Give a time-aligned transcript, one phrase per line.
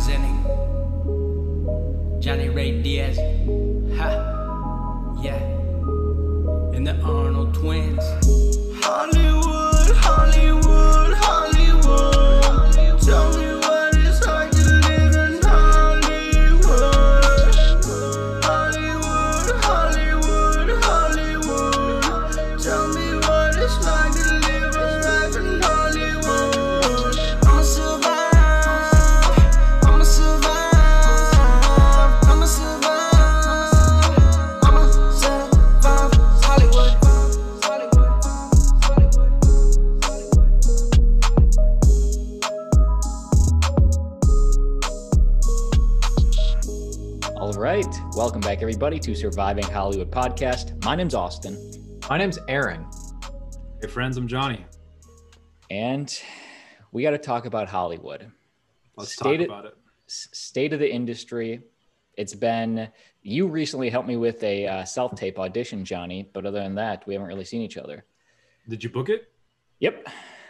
[0.00, 0.40] representing
[2.20, 3.18] Johnny Ray Diaz.
[3.98, 5.36] Ha, yeah.
[6.74, 8.49] And the Arnold twins.
[48.60, 50.84] Back, everybody, to Surviving Hollywood podcast.
[50.84, 51.56] My name's Austin,
[52.10, 52.86] My name's Aaron.
[53.80, 54.66] Hey friends, I'm Johnny.
[55.70, 56.14] and
[56.92, 58.30] we got to talk about Hollywood.
[58.98, 59.74] Let's State talk it- about it.
[60.08, 61.62] State of the industry.
[62.18, 62.90] It's been,
[63.22, 67.06] you recently helped me with a uh, self tape audition, Johnny, but other than that,
[67.06, 68.04] we haven't really seen each other.
[68.68, 69.32] Did you book it?
[69.78, 70.06] Yep.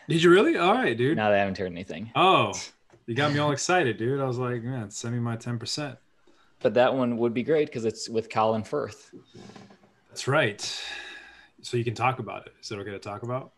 [0.09, 0.57] Did you really?
[0.57, 1.17] All right, dude.
[1.17, 2.11] Now that I haven't heard anything.
[2.17, 2.55] Oh,
[3.07, 4.21] you got me all excited, dude.
[4.21, 5.97] I was like, man, send me my 10%.
[6.63, 9.11] But that one would be great because it's with Colin Firth.
[10.09, 10.61] That's right.
[11.63, 12.53] So you can talk about it.
[12.63, 13.53] Is that okay to talk about?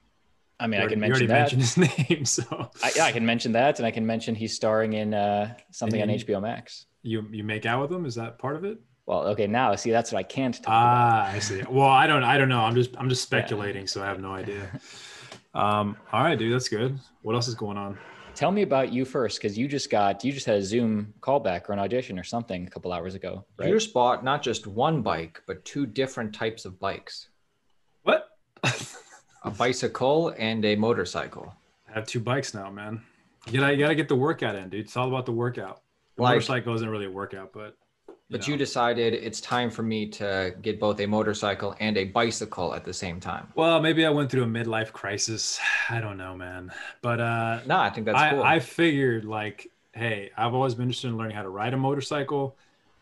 [0.60, 1.56] I mean, You I can already- you mention already that.
[1.56, 4.54] mentioned his name, so I, yeah, I can mention that, and I can mention he's
[4.54, 6.86] starring in uh, something on HBO Max.
[7.02, 8.06] you you make out with him.
[8.06, 8.78] Is that part of it?
[9.06, 10.72] Well, okay, now see that's what I can't talk about.
[10.74, 11.62] Ah, I see.
[11.68, 12.22] Well, I don't.
[12.22, 12.60] I don't know.
[12.60, 12.90] I'm just.
[12.96, 14.70] I'm just speculating, so I have no idea.
[15.54, 15.96] Um.
[16.12, 16.52] All right, dude.
[16.54, 16.96] That's good.
[17.22, 17.98] What else is going on?
[18.34, 21.68] Tell me about you first, because you just got you just had a Zoom callback
[21.68, 23.68] or an audition or something a couple hours ago, right?
[23.68, 27.28] You just bought not just one bike, but two different types of bikes
[28.02, 28.28] What?
[29.44, 31.54] a bicycle and a motorcycle.
[31.88, 33.02] I have two bikes now, man.
[33.50, 34.80] You gotta, you gotta get the workout in, dude.
[34.86, 35.82] It's all about the workout.
[36.16, 37.76] The Like- motorcycle isn't really a workout, but
[38.32, 38.52] But know.
[38.52, 42.82] you decided it's time for me to get both a motorcycle and a bicycle at
[42.82, 43.46] the same time.
[43.54, 45.60] Well, maybe I went through a midlife crisis.
[45.90, 46.72] I don't know, man.
[47.02, 48.42] But uh, No, I think that's I, cool.
[48.42, 52.56] I figured like, hey, I've always been interested in learning how to ride a motorcycle,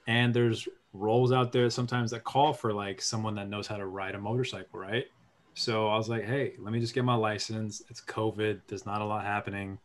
[0.09, 3.87] and there's roles out there sometimes that call for like someone that knows how to
[3.87, 5.07] ride a motorcycle, right?
[5.55, 7.83] So I was like, hey, let me just get my license.
[7.89, 8.63] It's COVID.
[8.67, 9.79] There's not a lot happening.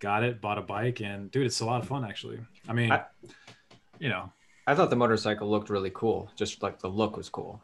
[0.00, 0.42] Got it.
[0.42, 2.40] Bought a bike, and dude, it's a lot of fun actually.
[2.68, 3.04] I mean, I-
[3.98, 4.30] you know,
[4.66, 6.30] I thought the motorcycle looked really cool.
[6.34, 7.62] Just like the look was cool.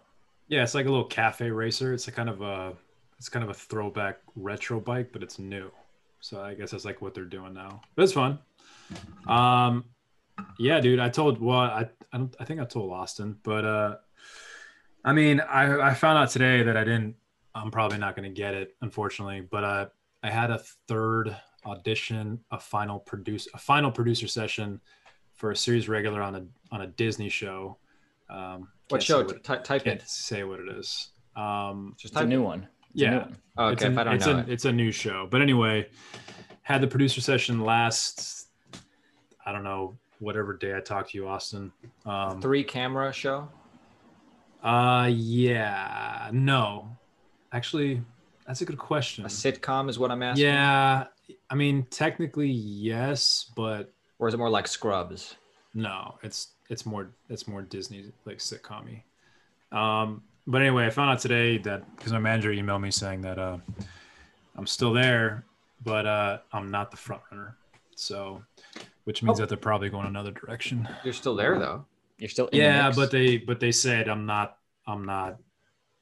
[0.49, 1.93] Yeah, it's like a little cafe racer.
[1.93, 2.75] It's a kind of a
[3.19, 5.71] it's kind of a throwback retro bike, but it's new.
[6.21, 7.81] So I guess that's like what they're doing now.
[7.97, 8.39] But it's fun.
[9.27, 9.85] Um
[10.59, 13.97] yeah, dude, I told well, I I don't I think I told Austin, but uh
[15.05, 17.17] I mean, I I found out today that I didn't
[17.55, 19.87] I'm probably not going to get it unfortunately, but uh
[20.23, 21.37] I had a third
[21.67, 24.81] audition, a final produce a final producer session
[25.43, 27.77] for a series regular on a on a Disney show.
[28.31, 29.25] Um What show?
[29.25, 30.09] what- Ty- type can't it.
[30.09, 31.09] say what it is.
[31.35, 32.45] Um, Just it's a new it.
[32.45, 32.69] one.
[32.95, 33.37] It's a new yeah, one.
[33.57, 34.49] Oh, it's okay, a, if I don't it's know a, it.
[34.49, 35.27] it's a new show.
[35.29, 35.89] But anyway,
[36.63, 38.47] had the producer session last.
[39.45, 41.73] I don't know whatever day I talked to you, Austin.
[42.07, 43.49] Um, Three camera show.
[44.63, 46.97] uh, yeah, no,
[47.53, 48.01] actually,
[48.47, 49.25] that's a good question.
[49.25, 50.45] A sitcom is what I'm asking.
[50.47, 51.07] Yeah,
[51.51, 53.93] I mean, technically yes, but
[54.23, 55.35] Or is it more like Scrubs?
[55.75, 59.03] No, it's it's more it's more Disney like sitcom
[59.77, 63.41] Um, but anyway, I found out today that because my manager emailed me saying that
[63.41, 63.59] uh,
[64.55, 65.45] I'm still there,
[65.83, 67.57] but uh, I'm not the front runner.
[67.97, 68.45] So,
[69.03, 69.43] which means Oh.
[69.43, 70.89] that they're probably going another direction.
[71.03, 71.85] You're still there though.
[72.19, 72.97] You're still in the Yeah, mix?
[72.97, 75.39] but they but they said I'm not I'm not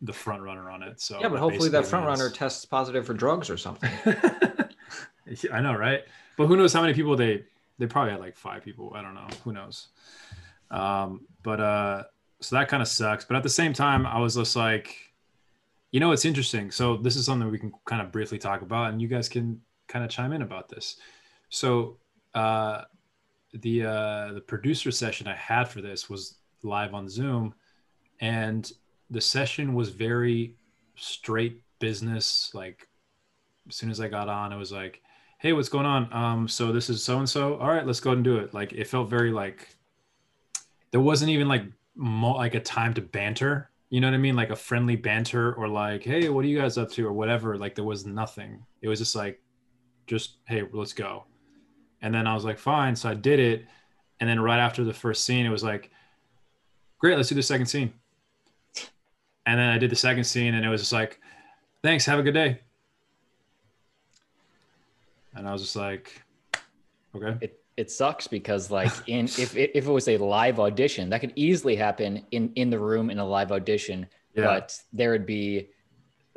[0.03, 1.01] the front runner on it.
[1.01, 3.89] So yeah, but hopefully that front runner tests positive for drugs or something.
[5.51, 6.03] I know, right?
[6.37, 7.45] But who knows how many people they
[7.81, 8.93] they probably had like five people.
[8.95, 9.27] I don't know.
[9.43, 9.89] Who knows?
[10.71, 12.03] Um, but uh,
[12.41, 13.25] so that kind of sucks.
[13.25, 14.95] But at the same time, I was just like,
[15.91, 16.71] you know, it's interesting.
[16.71, 19.61] So this is something we can kind of briefly talk about, and you guys can
[19.89, 20.97] kind of chime in about this.
[21.49, 21.97] So
[22.35, 22.83] uh,
[23.55, 27.55] the uh, the producer session I had for this was live on Zoom,
[28.21, 28.71] and
[29.09, 30.55] the session was very
[30.97, 32.51] straight business.
[32.53, 32.87] Like
[33.69, 35.01] as soon as I got on, it was like,
[35.41, 36.13] "Hey, what's going on?
[36.13, 37.57] Um, so this is so and so.
[37.57, 39.69] All right, let's go and do it." Like it felt very like
[40.93, 41.65] there wasn't even like
[41.95, 43.71] mo- like a time to banter.
[43.91, 44.37] You know what I mean?
[44.37, 47.57] Like a friendly banter or like, "Hey, what are you guys up to?" or whatever.
[47.57, 48.65] Like there was nothing.
[48.83, 49.41] It was just like,
[50.07, 51.25] just hey, let's go.
[52.03, 52.97] And then I was like, fine.
[52.97, 53.67] So I did it.
[54.19, 55.91] And then right after the first scene, it was like,
[56.99, 57.93] great, let's do the second scene.
[59.47, 61.21] And then I did the second scene, and it was just like,
[61.83, 62.61] thanks, have a good day.
[65.35, 66.23] And I was just like,
[67.15, 67.37] okay.
[67.41, 71.21] It, it sucks because like in if it, if it was a live audition that
[71.21, 74.45] could easily happen in in the room in a live audition Yeah.
[74.45, 75.69] but there would be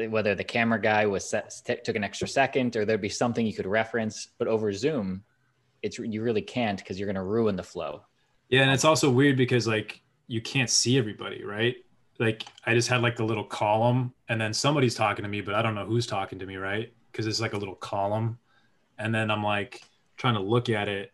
[0.10, 3.54] whether the camera guy was set, took an extra second or there'd be something you
[3.54, 5.24] could reference but over zoom
[5.82, 8.04] it's you really can't because you're going to ruin the flow
[8.50, 11.76] Yeah, and it's also weird because like you can't see everybody, right?
[12.20, 15.56] Like I just had like the little column, and then somebody's talking to me, but
[15.56, 16.94] I don't know who's talking to me, right?
[17.12, 18.38] Because it's like a little column,
[18.98, 19.82] and then I'm like
[20.18, 21.12] trying to look at it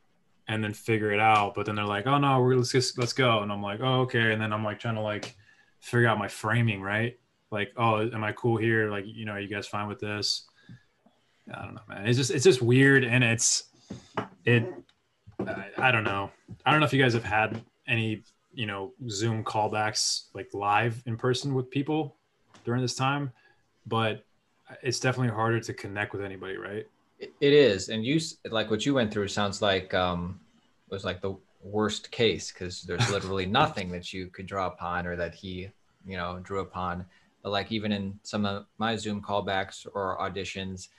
[0.48, 3.14] and then figure it out, but then they're like, "Oh no, we're let's just let's
[3.14, 5.36] go," and I'm like, "Oh okay," and then I'm like trying to like
[5.80, 7.18] figure out my framing, right?
[7.52, 8.90] Like, oh, am I cool here?
[8.90, 10.48] Like, you know, are you guys fine with this?
[11.54, 12.08] I don't know, man.
[12.08, 13.66] It's just it's just weird, and it's
[14.46, 14.66] it
[15.48, 16.31] I, I don't know.
[16.66, 18.24] I don't know if you guys have had any,
[18.54, 22.16] you know, Zoom callbacks like live in person with people
[22.66, 23.31] during this time,
[23.88, 24.26] but
[24.84, 26.88] it's definitely harder to connect with anybody, right?
[27.19, 28.19] It- It is, and you
[28.50, 30.39] like what you went through sounds like um
[30.89, 35.16] was like the worst case because there's literally nothing that you could draw upon or
[35.18, 35.69] that he
[36.06, 37.06] you know drew upon.
[37.44, 40.89] But like even in some of my Zoom callbacks or auditions,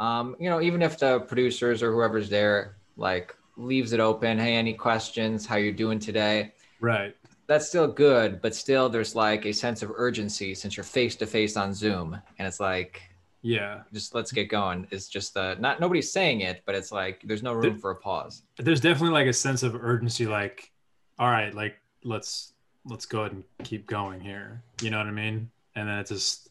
[0.00, 4.54] um, you know, even if the producers or whoever's there like leaves it open, hey,
[4.54, 5.46] any questions?
[5.46, 6.52] How you doing today?
[6.80, 7.14] Right.
[7.46, 11.26] That's still good, but still there's like a sense of urgency since you're face to
[11.26, 13.02] face on Zoom, and it's like
[13.42, 13.82] Yeah.
[13.92, 17.42] just let's get going it's just uh not nobody's saying it but it's like there's
[17.42, 20.70] no room for a pause There's definitely like a sense of urgency, like,
[21.18, 22.52] all right, like let's
[22.84, 24.62] let's go ahead and keep going here.
[24.80, 25.50] You know what I mean?
[25.76, 26.48] And then it's just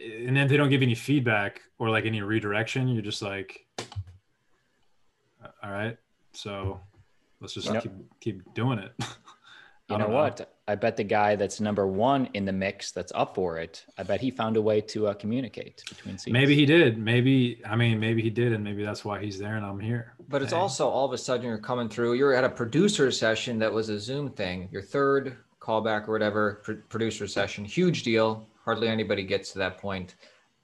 [0.00, 3.66] and then if they don't give any feedback or like any redirection, you're just like
[5.62, 5.96] all right.
[6.32, 6.80] So
[7.40, 8.92] let's just know- keep keep doing it.
[9.00, 9.04] I
[9.94, 10.54] You know don't what?
[10.68, 14.04] I bet the guy that's number one in the mix that's up for it, I
[14.04, 16.32] bet he found a way to uh, communicate between scenes.
[16.32, 16.98] Maybe he did.
[16.98, 20.14] Maybe I mean maybe he did, and maybe that's why he's there and I'm here.
[20.28, 20.58] but it's Hey.
[20.58, 23.88] also all of a sudden you're coming through you're at a producer session that was
[23.88, 29.24] a zoom thing your third callback or whatever pr- producer session huge deal hardly anybody
[29.24, 30.14] gets to that point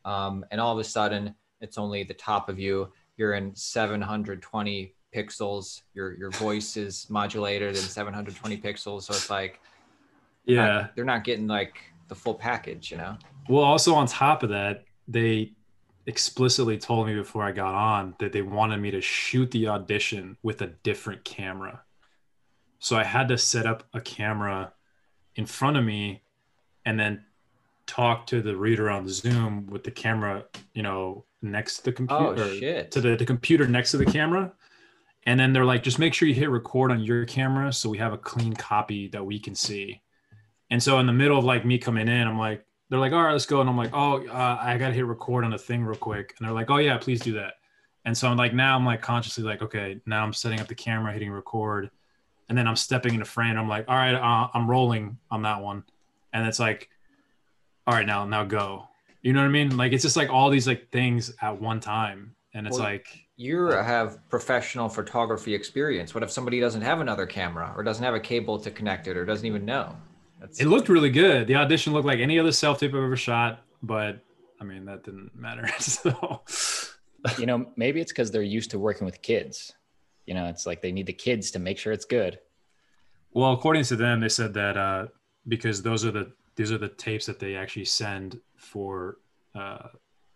[0.04, 4.94] um, and all of a sudden it's only the top of you you're in 720
[5.14, 9.60] pixels your your voice is modulated in 720 pixels so it's like
[10.48, 10.66] yeah.
[10.66, 11.74] not- they're not getting like
[12.08, 13.16] the full package you know
[13.48, 15.52] Well, also on top of that, they
[16.06, 20.36] explicitly told me before I got on that they wanted me to shoot the audition
[20.42, 21.82] with a different camera.
[22.78, 24.72] So I had to set up a camera
[25.36, 26.22] in front of me
[26.86, 27.24] and then
[27.86, 32.42] talk to the reader on Zoom with the camera, you know, next to the computer.
[32.42, 34.52] oh shit to the, the computer next to the camera.
[35.24, 37.98] And then they're like, just make sure you hit record on your camera so we
[37.98, 40.00] have a clean copy that we can see.
[40.70, 43.22] And so in the middle of like me coming in, I'm like, they're like, all
[43.22, 43.60] right, let's go.
[43.60, 46.34] And I'm like, oh, uh, I got to hit record on the thing real quick.
[46.38, 47.54] And they're like, oh, yeah, please do that.
[48.04, 50.74] And so I'm like, now I'm like consciously like, okay, now I'm setting up the
[50.74, 51.90] camera, hitting record.
[52.48, 53.58] And then I'm stepping into frame.
[53.58, 55.84] I'm like, all right, uh, I'm rolling on that one.
[56.32, 56.88] And it's like,
[57.86, 58.88] all right, now, now go.
[59.20, 59.76] You know what I mean?
[59.76, 62.34] Like, it's just like all these like things at one time.
[62.54, 66.14] And it's Well, like, you have professional photography experience.
[66.14, 69.16] What if somebody doesn't have another camera or doesn't have a cable to connect it
[69.16, 69.94] or doesn't even know?
[70.40, 71.46] That's, It looked really good.
[71.46, 74.20] The audition looked like any other self tape I've ever shot, but
[74.60, 75.66] I mean that didn't matter.
[75.78, 76.42] so
[77.38, 79.72] you know, maybe it's because they're used to working with kids.
[80.26, 82.38] You know, it's like they need the kids to make sure it's good.
[83.32, 85.06] well, according to them, they said that uh,
[85.46, 89.18] because those are the these are the tapes that they actually send for
[89.54, 89.88] uh,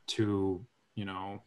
[0.08, 1.42] to you know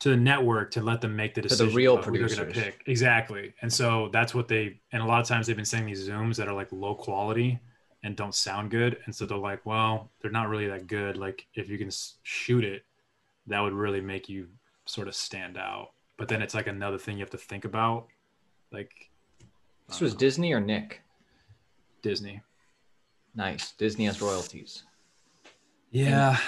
[0.00, 1.74] to the network to let them make the the decision.
[1.74, 2.82] real about who they're gonna pick.
[2.86, 6.08] Exactly, and so that's what they and a lot of times they've been sending these
[6.08, 7.58] zooms that are like low quality
[8.02, 11.16] and don't sound good, and so they're like, well, they're not really that good.
[11.16, 11.90] Like if you can
[12.22, 12.84] shoot it,
[13.46, 14.48] that would really make you
[14.86, 15.90] sort of stand out.
[16.16, 18.06] But then it's like another thing you have to think about,
[18.72, 19.10] like
[19.88, 21.02] this was Disney or Nick?
[22.02, 22.40] Disney.
[23.34, 23.72] Nice.
[23.72, 24.84] Disney has royalties.
[25.90, 26.30] Yeah.
[26.30, 26.38] And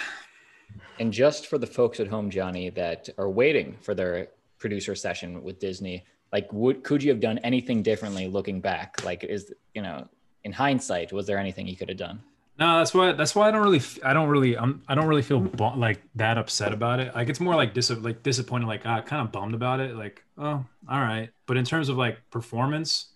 [1.10, 5.58] just for the folks at home, Johnny, that are waiting for their producer session with
[5.58, 9.04] Disney, like, would could you have done anything differently looking back?
[9.04, 10.08] Like, is you know,
[10.44, 12.22] in hindsight, was there anything you could have done?
[12.58, 13.12] No, that's why.
[13.12, 13.82] That's why I don't really.
[14.04, 14.56] I don't really.
[14.56, 14.82] I'm.
[14.86, 17.14] I don't really feel bu- like that upset about it.
[17.14, 18.66] Like it's more like dis like disappointed.
[18.66, 19.96] Like ah, kind of bummed about it.
[19.96, 21.30] Like oh, all right.
[21.46, 23.08] But in terms of like performance,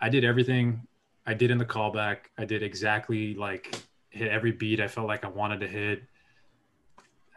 [0.00, 0.86] I did everything
[1.26, 2.18] I did in the callback.
[2.38, 3.74] I did exactly like
[4.10, 6.02] hit every beat I felt like I wanted to hit.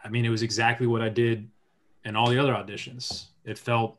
[0.04, 1.48] I mean, it was exactly what I did
[2.04, 3.26] in all the other auditions.
[3.44, 3.98] It felt,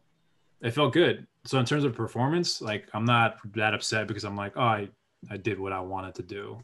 [0.61, 1.27] it felt good.
[1.45, 4.89] So in terms of performance, like I'm not that upset because I'm like, oh, I,
[5.29, 6.63] I did what I wanted to do.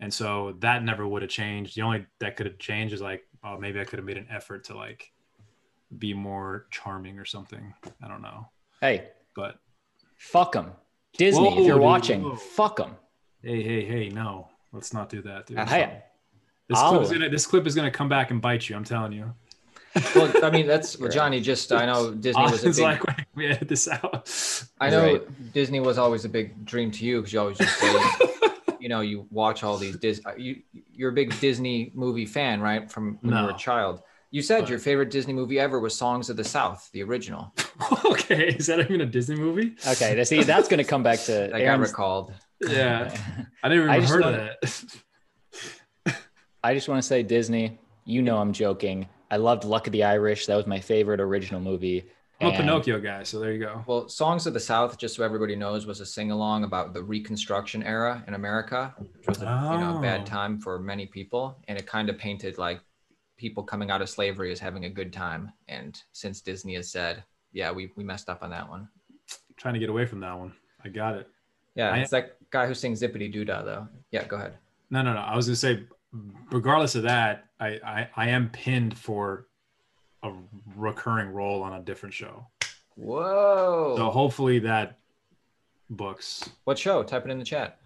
[0.00, 1.76] And so that never would have changed.
[1.76, 4.26] The only that could have changed is like, oh, maybe I could have made an
[4.30, 5.10] effort to like
[5.98, 7.72] be more charming or something.
[8.02, 8.48] I don't know.
[8.80, 9.56] Hey, But
[10.18, 10.72] fuck them.
[11.16, 12.36] Disney, Whoa, if you're dude, watching, whoa.
[12.36, 12.96] fuck them.
[13.42, 15.56] hey, hey, hey, no, let's not do that, dude.
[15.56, 16.02] That's Hey,
[16.68, 18.76] This clip, is gonna, this clip is gonna come back and bite you.
[18.76, 19.32] I'm telling you.
[20.14, 21.40] well, I mean, that's well, Johnny.
[21.40, 22.78] Just I know Disney was a big.
[22.80, 24.28] like, "Wait, we edit this out.
[24.80, 25.52] I know Right.
[25.54, 27.94] Disney was always a big dream to you because you always just say,
[28.80, 30.20] you know, you watch all these Dis.
[30.26, 30.60] uh, You
[30.92, 32.90] you're a big Disney movie fan, right?
[32.90, 34.02] From when you were a child.
[34.32, 37.54] You said But- your favorite Disney movie ever was Songs of the South, the original.
[38.04, 39.76] okay, is that even a Disney movie?
[39.86, 40.22] okay.
[40.24, 42.34] See, that's going to come back to I got recalled.
[42.60, 43.16] Yeah,
[43.62, 44.96] I didn't even just heard wanna- of that.
[46.66, 49.06] I just want to say, Disney, you know I'm joking.
[49.30, 50.46] I loved Luck of the Irish.
[50.46, 52.10] That was my favorite original movie.
[52.40, 53.84] I'm a Pinocchio guy, so there you go.
[53.86, 57.00] Well, Songs of the South, just so everybody knows, was a sing along about the
[57.04, 60.02] Reconstruction era in America, which was a you know Oh.
[60.02, 62.80] bad time for many people, and it kind of painted like
[63.36, 65.52] people coming out of slavery as having a good time.
[65.68, 68.88] And since Disney has said, yeah, we we messed up on that one.
[69.56, 70.52] trying to get away from that one.
[70.84, 71.28] I got it.
[71.76, 73.86] Yeah, I- it's that guy who sings Zippity Doo Dah though.
[74.10, 74.56] Yeah, go ahead.
[74.90, 75.20] No, no, no.
[75.20, 75.84] I was gonna say,
[76.50, 79.46] regardless of that, I, I, I am pinned for
[80.22, 80.32] a
[80.76, 82.46] recurring role on a different show.
[82.96, 83.94] Whoa.
[83.96, 84.98] So hopefully that
[85.90, 86.48] books.
[86.64, 87.02] what show?
[87.02, 87.78] Type it in the chat.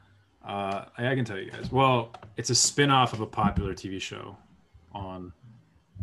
[0.46, 1.70] Uh, I, I can tell you guys.
[1.70, 4.36] Well, it's a spin-off of a popular TV show
[4.92, 5.32] on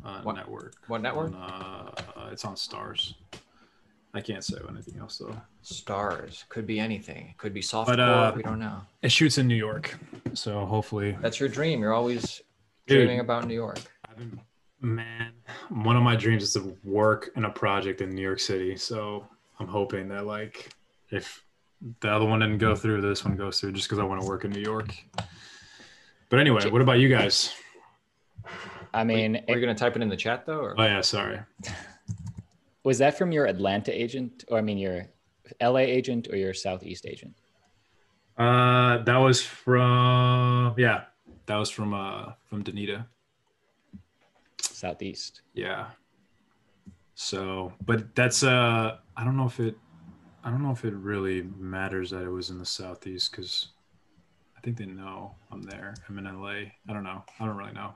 [0.05, 0.75] uh, What- network.
[0.88, 1.33] what network?
[1.33, 3.13] On, uh, it's on Starz.
[4.13, 5.36] I can't say anything else though.
[5.63, 6.47] Starz.
[6.50, 7.33] Could be anything.
[7.38, 7.86] Could be softcore.
[7.88, 8.81] But, uh, we don't know.
[9.01, 9.97] It shoots in New York,
[10.38, 11.17] so hopefully.
[11.22, 11.82] That's your dream.
[11.82, 12.41] You're always
[12.86, 13.00] Dude.
[13.00, 13.79] dreaming about New York.
[14.10, 14.39] I've been,
[14.82, 15.32] man,
[15.70, 18.77] one of my dreams is to work in a project in New York City.
[18.77, 19.25] So
[19.60, 20.70] I'm hoping that like
[21.10, 21.44] if
[22.01, 24.27] the other one didn't go through, this one goes through, just because I want to
[24.27, 24.96] work in New York.
[26.29, 27.53] But anyway, what about you guys?
[28.94, 30.60] I mean, Are you gonna type it in the chat though?
[30.60, 30.75] Or?
[30.77, 31.39] Oh yeah, sorry.
[32.84, 35.08] was that from your Atlanta agent, or I mean, your
[35.62, 37.36] LA agent, or your Southeast agent?
[38.38, 41.06] Uh, that was from yeah,
[41.48, 43.06] that was from uh from Danita.
[44.62, 45.41] Southeast.
[45.53, 45.88] Yeah.
[47.15, 49.75] So, but that's uh, I don't know if it,
[50.44, 53.70] I don't know if it really matters that it was in the southeast because
[54.56, 55.96] I think they know I'm there.
[56.08, 56.50] I'm in LA.
[56.50, 57.24] I don't know.
[57.39, 57.96] I don't really know.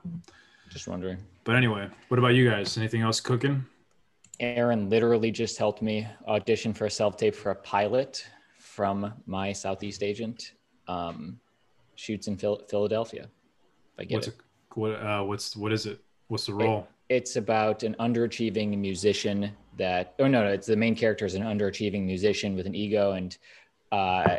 [0.70, 1.18] Just wondering.
[1.44, 2.76] But anyway, what about you guys?
[2.76, 3.64] Anything else cooking?
[4.40, 8.26] Aaron literally just helped me audition for a self tape for a pilot
[8.72, 10.52] from my Southeast agent.
[10.88, 11.38] Um,
[11.94, 13.24] shoots in Phil- Philadelphia.
[13.24, 14.34] If I get What's it.
[14.34, 14.78] it?
[14.78, 16.00] What uh, what's what is it?
[16.28, 16.88] What's the role?
[17.10, 20.14] It's about an underachieving musician that.
[20.18, 23.36] Oh no, no, it's the main character is an underachieving musician with an ego, and
[23.92, 24.38] uh,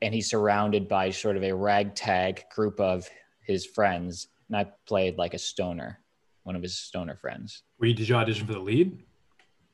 [0.00, 3.08] and he's surrounded by sort of a ragtag group of
[3.42, 4.28] his friends.
[4.48, 6.00] And I played like a stoner,
[6.44, 7.62] one of his stoner friends.
[7.78, 9.02] Were you, did you audition for the lead?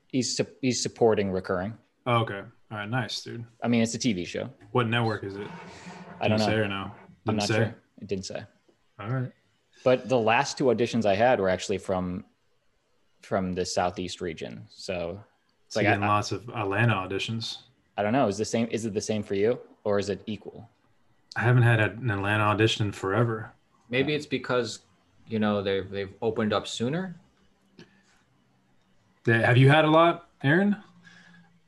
[0.09, 1.75] He's su- he's supporting recurring.
[2.07, 2.43] Oh, okay.
[2.71, 2.89] All right.
[2.89, 3.45] Nice, dude.
[3.63, 4.49] I mean, it's a TV show.
[4.73, 5.49] What network is it?
[6.21, 6.63] I don't Didn't Say know.
[6.63, 6.91] or no?
[7.27, 7.55] I'm Didn't say?
[7.55, 7.75] sure.
[8.01, 8.43] It didn't say.
[9.01, 9.33] All right.
[9.83, 12.25] But the last two auditions I had were actually from
[13.23, 14.67] from the southeast region.
[14.71, 15.21] So
[15.67, 17.59] it's So like getting I, lots of Atlanta auditions.
[17.97, 18.29] I don't know.
[18.29, 18.69] Is the same?
[18.71, 20.69] Is it the same for you, or is it equal?
[21.37, 23.53] I haven't had an Atlanta audition in forever.
[23.89, 24.81] Maybe it's because
[25.29, 27.17] you know they've they've opened up sooner.
[29.27, 30.77] Yeah, Have you had a lot, Aaron?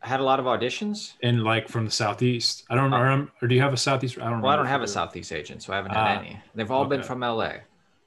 [0.03, 1.13] I had a lot of auditions.
[1.23, 3.31] And like from the southeast, I don't remember.
[3.41, 4.19] Or do you have a southeast?
[4.21, 4.41] I don't.
[4.43, 6.41] Well, I don't have a southeast agent, so I haven't had Ah, any.
[6.55, 7.53] They've all been from LA.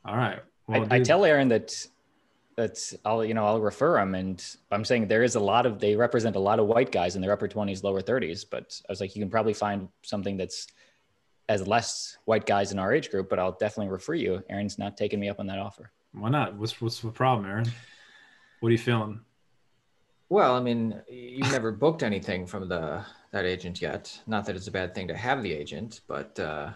[0.05, 0.39] All right.
[0.67, 1.73] Well, I, I tell Aaron that
[2.57, 5.79] that's I'll you know I'll refer him, and I'm saying there is a lot of
[5.79, 8.45] they represent a lot of white guys in their upper 20s, lower 30s.
[8.49, 10.67] But I was like, you can probably find something that's
[11.47, 14.43] as less white guys in our age group, but I'll definitely refer you.
[14.49, 15.91] Aaron's not taking me up on that offer.
[16.11, 16.55] why not?
[16.55, 17.71] What's what's the problem, Aaron?
[18.61, 19.19] What are you feeling?
[20.29, 24.17] Well, I mean, you've never booked anything from the that agent yet.
[24.27, 26.71] Not that it's a bad thing to have the agent, but uh,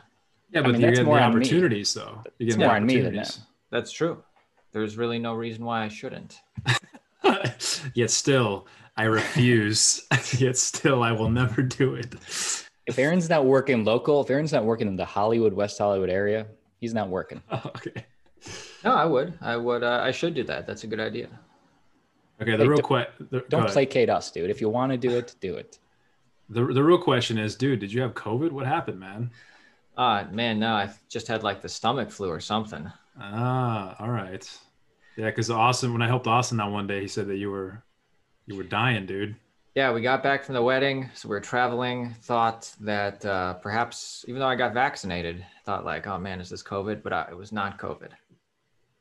[0.51, 1.37] Yeah, I but mean, you're getting more the on me.
[1.37, 2.21] opportunities, though.
[2.37, 3.39] You're getting more on me than opportunities.
[3.71, 4.23] that's true.
[4.71, 6.39] There's really no reason why I shouldn't.
[7.95, 10.01] Yet still, I refuse.
[10.37, 12.13] Yet still, I will never do it.
[12.85, 16.45] If Aaron's not working local, if Aaron's not working in the Hollywood, West Hollywood area,
[16.79, 17.41] he's not working.
[17.51, 18.05] Oh, okay.
[18.83, 19.37] No, I would.
[19.41, 19.83] I would.
[19.83, 20.65] Uh, I should do that.
[20.67, 21.29] That's a good idea.
[22.41, 22.51] Okay.
[22.51, 23.73] The Like, real don't- que- the, go Don't ahead.
[23.73, 24.49] placate us, dude.
[24.49, 25.79] If you want to do it, do it.
[26.49, 28.51] The, the real question is, dude, did you have COVID?
[28.51, 29.29] What happened, man?
[29.97, 32.89] Ah, man, no, I just had like the stomach flu or something.
[33.19, 34.49] Ah, all right.
[35.17, 37.83] Yeah, because Austin, when I helped Austin that one day, he said that you were
[38.45, 39.35] you were dying, dude.
[39.75, 42.15] Yeah, we got back from the wedding, so we are traveling.
[42.23, 46.63] Thought that uh, perhaps, even though I got vaccinated, thought like, oh man, is this
[46.63, 47.03] COVID?
[47.03, 48.09] But uh, it was not COVID.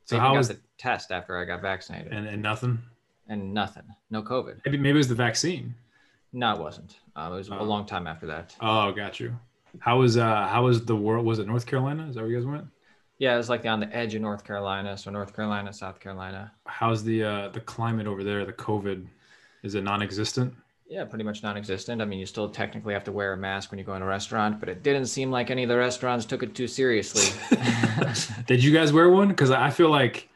[0.04, 2.42] So I how even was got the test after I got vaccinated, and, and,
[3.28, 3.84] and nothing?
[4.10, 4.60] no COVID.
[4.64, 5.74] Maybe maybe it was the vaccine.
[6.32, 6.96] No, it wasn't.
[7.16, 7.60] Um, it was Oh.
[7.60, 8.54] a long time after that.
[8.60, 9.34] Oh, got you.
[9.80, 11.24] How was uh how was the world?
[11.26, 12.06] Was it North Carolina?
[12.08, 12.66] Is that where you guys went?
[13.18, 14.96] Yeah, it was like on the edge of North Carolina.
[14.96, 16.52] So North Carolina, South Carolina.
[16.66, 18.44] How's the uh the climate over there?
[18.44, 19.06] The COVID,
[19.62, 20.54] is it non-existent?
[20.90, 22.00] Yeah, pretty much non-existent.
[22.00, 24.06] I mean, you still technically have to wear a mask when you go in a
[24.06, 27.26] restaurant, but it didn't seem like any of the restaurants took it too seriously.
[28.46, 29.28] Did you guys wear one?
[29.28, 30.30] Because I feel like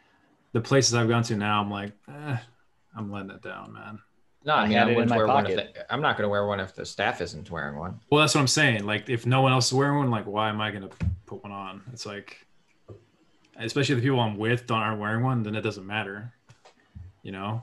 [0.53, 2.37] the places I've gone to now, I'm like, eh,
[2.97, 3.99] I'm letting it down, man.
[4.45, 5.75] No, I I mean, had I it in wouldn't my wear one if pocket.
[5.75, 8.01] the, I'm not going to wear one if the staff isn't wearing one.
[8.11, 8.85] Well, that's what I'm saying.
[8.85, 10.91] Like, if no one else is wearing one, like, why am I gonna
[11.27, 11.83] put one on?
[11.93, 12.45] It's like,
[13.57, 16.33] especially the people I'm with don't aren't wearing one, then it doesn't matter.
[17.23, 17.63] You know?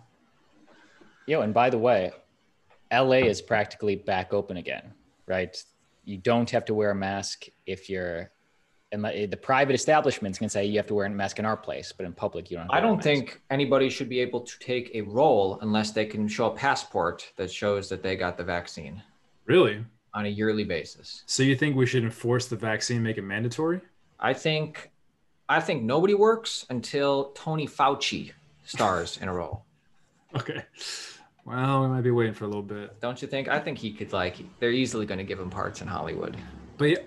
[1.27, 2.11] Yo, and by the way,
[2.91, 4.93] LA is practically back open again,
[5.27, 5.55] right?
[6.05, 8.31] You don't have to wear a mask if you're,
[8.91, 11.57] and the the private establishments can say you have to wear a mask in our
[11.57, 12.63] place, but in public you don't.
[12.65, 13.05] Have to I wear a don't mask.
[13.05, 17.31] think anybody should be able to take a role unless they can show a passport
[17.37, 19.01] that shows that they got the vaccine
[19.45, 19.83] Really?
[20.13, 21.23] on a yearly basis.
[21.27, 23.79] So you think we should enforce the vaccine, make it mandatory?
[24.19, 24.89] I think,
[25.47, 28.31] I think nobody works until Tony Fauci
[28.65, 29.63] stars in a role.
[30.35, 30.61] Okay.
[31.43, 32.99] Well, we might be waiting for a little bit.
[33.01, 33.47] Don't you think?
[33.47, 34.37] I think he could like.
[34.59, 36.37] They're easily going to give him parts in Hollywood.
[36.77, 36.97] But yeah,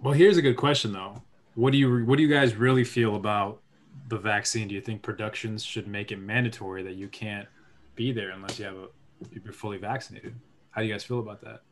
[0.00, 1.20] well, here's a good question though.
[1.58, 3.62] What do you what do you guys really feel about
[4.06, 4.68] the vaccine?
[4.68, 7.48] Do you think productions should make it mandatory that you can't
[7.96, 8.86] be there unless you have a
[9.32, 10.36] you're fully vaccinated?
[10.70, 11.62] How do you guys feel about that?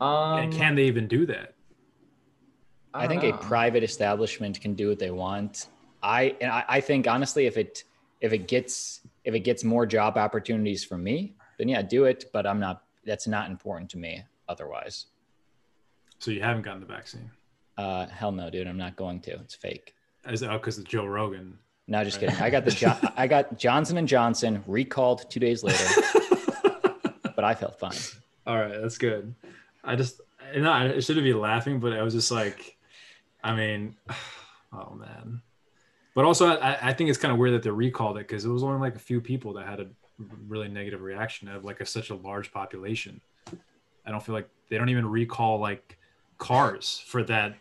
[0.00, 1.54] Um, and can they even do that?
[2.94, 3.40] I don't think know.
[3.40, 5.66] a private establishment can do what they want.
[6.00, 7.82] I and I, I think honestly, if it
[8.20, 12.26] if it gets if it gets more job opportunities for me, then yeah, do it.
[12.32, 12.84] But I'm not.
[13.04, 14.22] That's not important to me.
[14.48, 15.06] Otherwise,
[16.20, 17.32] So you haven't gotten the vaccine?
[17.78, 18.66] Uh, hell no, dude.
[18.66, 19.32] I'm not going to.
[19.32, 19.94] It's fake.
[20.28, 21.58] Is that because of Joe Rogan?
[21.88, 22.36] No, just kidding.
[22.36, 25.84] I got the jo- I got Johnson and Johnson recalled two days later,
[27.36, 27.98] but I felt fine.
[28.46, 29.34] All right, that's good.
[29.84, 30.20] I just,
[30.52, 32.76] and I shouldn't be laughing, but I was just like,
[33.42, 33.96] I mean,
[34.72, 35.42] oh man.
[36.14, 38.50] But also, I, I think it's kind of weird that they recalled it because it
[38.50, 39.86] was only like a few people that had a
[40.46, 43.20] really negative reaction of like a, such a large population.
[44.04, 45.98] I don't feel like they don't even recall like
[46.42, 47.54] cars for that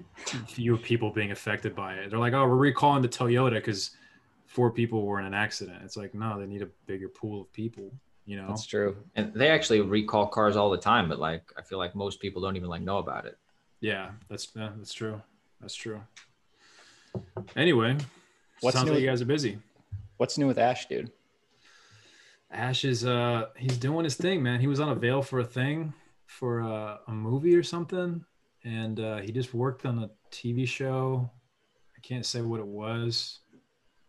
[0.48, 2.10] few people being affected by it.
[2.10, 3.92] They're like, oh, we're recalling the Toyota because
[4.48, 5.84] four people were in an accident.
[5.84, 7.92] It's like, no, they need a bigger pool of people.
[8.26, 8.98] You know, That's true.
[9.16, 12.42] And they actually recall cars all the time, but like I feel like most people
[12.42, 13.38] don't even like know about it.
[13.82, 15.22] Yeah, that's yeah, that's true.
[15.60, 16.02] That's true.
[17.56, 17.98] Anyway,
[18.62, 19.60] What's sounds new like with- you guys are busy.
[20.18, 21.12] What's new with Ash, dude?
[22.50, 24.60] Ash is uh he's doing his thing, man.
[24.60, 25.94] He was on avail for a thing
[26.26, 28.24] for uh, a movie or something,
[28.64, 31.30] and uh, he just worked on a TV show.
[31.98, 33.40] I can't say what it was.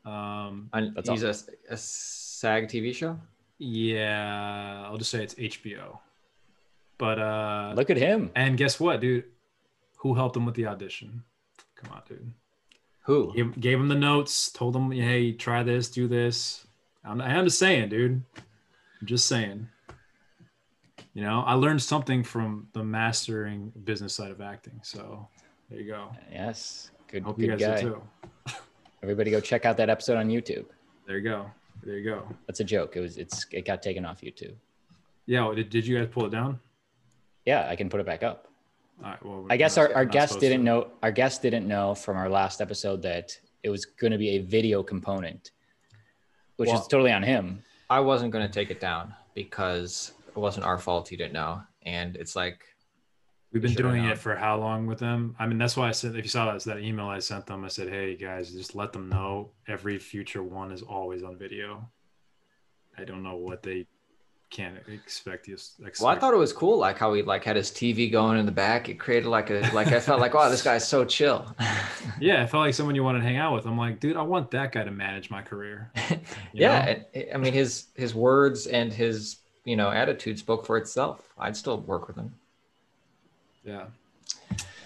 [0.04, 1.34] Um, And he's a,
[1.70, 3.18] a SAG TV show.
[3.58, 5.98] yeah, I'll just say it's HBO.
[6.98, 8.30] But uh, Look at him.
[8.34, 9.24] and guess what, dude?
[9.98, 11.22] Who helped him with the audition?
[11.76, 12.32] Come on, dude.
[13.04, 13.32] Who?
[13.34, 16.64] gave, gave him the notes, told him, hey, try this, do this.
[17.04, 18.22] I'm, I'm just saying, dude.
[19.00, 19.68] I'm just saying.
[21.14, 24.80] You know, I learned something from the mastering business side of acting.
[24.82, 25.28] So
[25.70, 26.08] there you go.
[26.30, 27.88] Yes, good, Hope you good guys guy.
[27.88, 28.02] do
[28.46, 28.52] too.
[29.02, 30.64] Everybody, go check out that episode on YouTube.
[31.06, 31.50] There you go.
[31.82, 32.26] There you go.
[32.46, 32.96] That's a joke.
[32.96, 33.18] It was.
[33.18, 33.44] It's.
[33.50, 34.54] It got taken off YouTube.
[35.26, 35.44] Yeah.
[35.44, 36.60] well, Did, did you guys pull it down?
[37.44, 38.46] Yeah, I can put it back up.
[39.04, 39.26] All right.
[39.26, 40.64] Well, I guess we're our, our we're guest didn't to.
[40.64, 40.86] know.
[41.02, 44.38] Our guest didn't know from our last episode that it was going to be a
[44.38, 45.50] video component,
[46.56, 47.62] which Well- is totally on him.
[47.90, 51.08] I wasn't going to take it down because it wasn't our fault.
[51.08, 52.64] He didn't know, and it's like
[53.52, 55.36] We've been doing it for how long with them?
[55.38, 57.66] I mean, that's why I said, if you saw that, that email I sent them,
[57.66, 61.86] I said, hey guys, just let them know every future one is always on video.
[62.96, 63.86] I don't know what they
[64.48, 65.54] can expect you.
[65.54, 66.00] Expect.
[66.00, 68.46] Well, I thought it was cool, like how he like had his TV going in
[68.46, 68.88] the back.
[68.88, 71.54] It created like a like I felt like, wow, this guy's so chill.
[72.20, 73.66] yeah, I felt like someone you wanted to hang out with.
[73.66, 75.90] I'm like, dude, I want that guy to manage my career.
[76.54, 77.22] Yeah, know?
[77.34, 81.32] I mean his his words and his you know attitude spoke for itself.
[81.38, 82.34] I'd still work with him.
[83.64, 83.84] Yeah,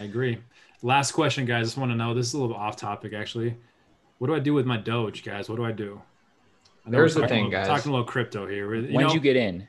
[0.01, 0.39] I agree.
[0.83, 1.61] Last question, guys.
[1.61, 2.15] I just want to know.
[2.15, 3.57] This is a little off topic, actually.
[4.19, 5.49] What do I do with my Doge, guys?
[5.49, 6.01] What do I do?
[6.87, 7.67] I know the thing, a little- guys.
[7.67, 8.75] Talking a little crypto here.
[8.75, 9.67] You when know, did you get in?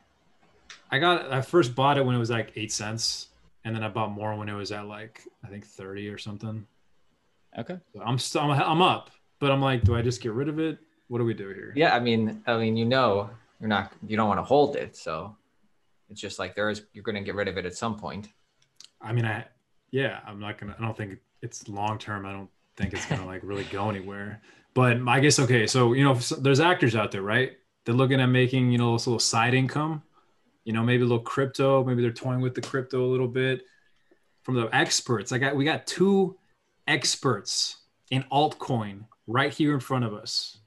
[0.91, 1.31] I got.
[1.31, 3.27] I first bought it when it was like eight cents,
[3.63, 6.65] and then I bought more when it was at like I think thirty or something.
[7.57, 7.77] Okay.
[7.93, 8.41] So I'm still.
[8.41, 10.77] I'm, I'm up, but I'm like, do I just get rid of it?
[11.07, 11.71] What do we do here?
[11.75, 14.95] Yeah, I mean, I mean, you know, you're not you don't want to hold it,
[14.95, 15.35] so
[16.09, 18.29] it's just like there is you're going to get rid of it at some point.
[19.01, 19.45] I mean, I.
[19.91, 20.75] Yeah, I'm not gonna.
[20.77, 22.25] I don't think it's long term.
[22.25, 24.41] I don't think it's gonna like really go anywhere.
[24.73, 25.65] But I guess okay.
[25.65, 27.53] So you know, so there's actors out there, right?
[27.85, 30.03] They're looking at making you know this little side income.
[30.67, 33.61] you know, maybe a little crypto, maybe they're toying with the crypto a little bit.
[34.43, 36.37] From the experts, I got we got two
[36.87, 37.77] experts
[38.11, 40.57] in altcoin right here in front of us.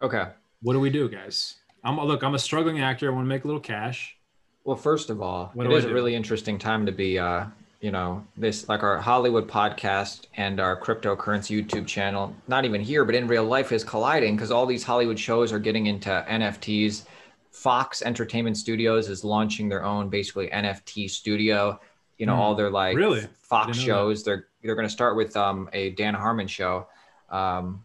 [0.00, 0.24] Okay.
[0.66, 1.58] What do we do, guys?
[1.84, 3.08] I'm look, I'm a struggling actor.
[3.08, 4.16] I want to make a little cash.
[4.64, 7.44] Well, first of all, What it do a really interesting time to be, uh,
[7.80, 12.34] you know, this like our Hollywood podcast and our cryptocurrency YouTube channel.
[12.48, 15.60] Not even here, but in real life is colliding because all these Hollywood shows are
[15.60, 17.04] getting into NFTs.
[17.52, 21.78] Fox Entertainment Studios is launching their own basically NFT studio.
[22.18, 22.40] You know, Hmm.
[22.40, 23.24] all their like Really?
[23.40, 23.86] Fox didn't that.
[23.86, 24.24] shows.
[24.24, 26.88] They're they're going to start with um, a Dan Harmon show
[27.30, 27.84] um,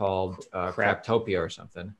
[0.00, 1.04] called uh, Crap.
[1.06, 1.94] Craptopia or something,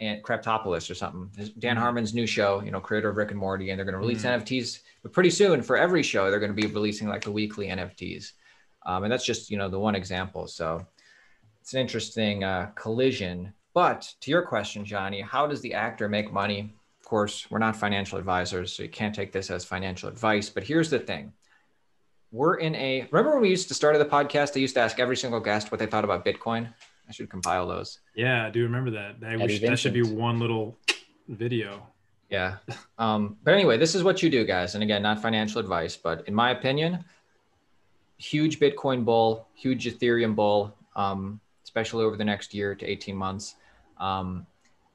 [0.00, 1.30] and Craptopolis or something.
[1.58, 1.80] Dan Mhm.
[1.80, 4.22] Harmon's new show, you know, creator of Rick and Morty, and they're going to release
[4.24, 4.30] Mhm.
[4.40, 4.80] NFTs.
[5.04, 8.32] But pretty soon, for every show, they're going to be releasing like the weekly NFTs,
[8.86, 10.48] um, and that's just you know the one example.
[10.48, 10.84] So
[11.60, 13.52] it's an interesting uh, collision.
[13.74, 16.74] But to your question, Johnny, how does the actor make money?
[17.00, 20.50] Of course, we're not financial advisors, so you can't take this as financial advice.
[20.50, 21.32] But here's the thing
[22.32, 24.98] we're in a remember when we used to start the podcast i used to ask
[24.98, 26.72] every single guest what they thought about bitcoin
[27.08, 28.00] i should compile those.
[28.14, 29.20] Yeah, I do remember that.
[29.20, 30.78] That, we Eddie should, that should be one little
[31.28, 31.86] video.
[32.30, 32.56] yeah.
[32.98, 34.74] Um, but anyway this is what you do guys.
[34.74, 37.04] And again not financial advice but in my opinion
[38.16, 43.56] huge bitcoin bull huge ethereum bull um, especially over the next year to 18 months.
[43.98, 44.46] Um,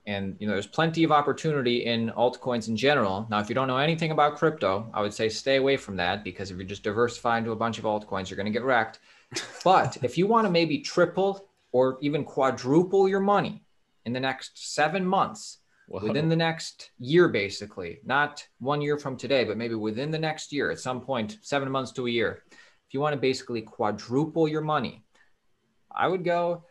[0.06, 3.28] and you know there's plenty of opportunity in altcoins in general.
[3.30, 6.24] Now if you don't know anything about crypto i would say stay away from that
[6.24, 9.00] because if you just diversify into a bunch of altcoins you're going to get wrecked.
[9.64, 13.64] But if you want to maybe triple or even quadruple your money
[14.06, 16.02] in the next seven months Whoa.
[16.02, 20.52] within the next year basically not one year from today but maybe within the next
[20.52, 24.48] year at some point seven months to a year if you want to basically quadruple
[24.48, 25.04] your money
[25.92, 26.64] i would go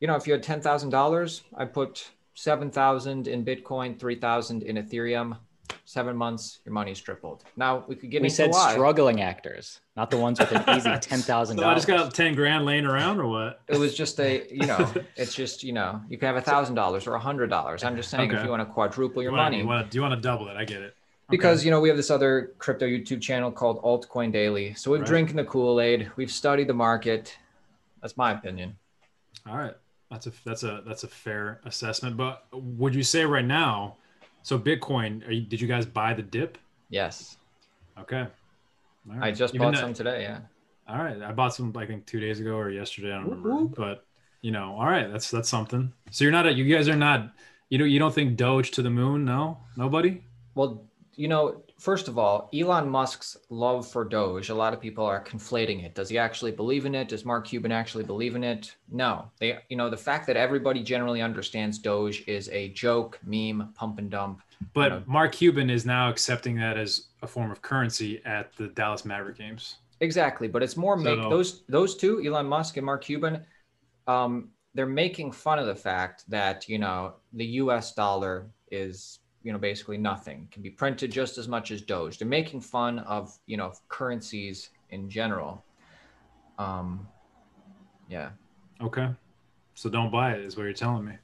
[0.00, 5.36] you know if you had $10000 i put 7000 in bitcoin 3000 in ethereum
[5.84, 8.72] seven months your money's tripled now we could get we into said why.
[8.72, 12.34] struggling actors, not the ones with an easy ten thousand So I just got 10
[12.34, 13.60] grand laying around or what?
[13.68, 16.76] it was just a you know it's just you know you can have a thousand
[16.76, 19.36] dollars or a hundred dollars i'm just saying if you want to quadruple your You
[19.38, 20.56] wanna- money You wanna, do you want to double it?
[20.56, 20.94] I get it.
[21.28, 24.74] because you know we have this other crypto YouTube channel called Altcoin Daily.
[24.74, 25.08] So we've Right.
[25.08, 26.10] drinking the Kool Aid.
[26.16, 27.36] We've studied the market.
[28.00, 28.76] That's my opinion.
[29.48, 29.74] All right,
[30.10, 32.16] that's a that's a that's a fair assessment.
[32.16, 33.96] But would you say right now?
[34.42, 36.58] So Bitcoin, are you, did you guys buy the dip?
[36.90, 37.36] Yes,
[37.98, 38.26] Okay.
[39.10, 40.22] All I just Even bought that- some today.
[40.22, 40.38] Yeah,
[40.88, 43.12] All right, I bought some I think two days ago or yesterday.
[43.12, 43.74] I don't Whoop, remember, whoop.
[43.76, 44.06] but
[44.42, 45.92] you know, all right, that's that's something.
[46.10, 47.32] So you're not a, you guys are not
[47.68, 49.24] you don't you don't think Doge to the moon?
[49.24, 50.22] No, nobody.
[50.54, 50.84] well,
[51.16, 54.50] you know, first of all, Elon Musk's love for Doge.
[54.50, 55.96] A lot of people are conflating it.
[55.96, 57.08] Does he actually believe in it?
[57.08, 58.76] Does Mark Cuban actually believe in it?
[58.88, 59.28] No.
[59.40, 63.98] They, you know, the fact that everybody generally understands Doge is a joke, meme, pump
[63.98, 64.42] and dump.
[64.74, 65.02] But know.
[65.06, 69.38] Mark Cuban is now accepting that as a form of currency at the Dallas Maverick
[69.38, 69.76] games.
[69.98, 73.44] Exactly, but it's more make So- those those two, Elon Musk and Mark Cuban,
[74.06, 77.92] um, they're making fun of the fact that you know the U.S.
[77.94, 82.18] dollar is you know basically nothing, can be printed just as much as Doge.
[82.18, 85.64] They're making fun of you know currencies in general.
[86.58, 87.06] Um,
[88.08, 88.30] yeah,
[88.80, 89.08] Okay,
[89.74, 91.14] so don't buy it is what you're telling me,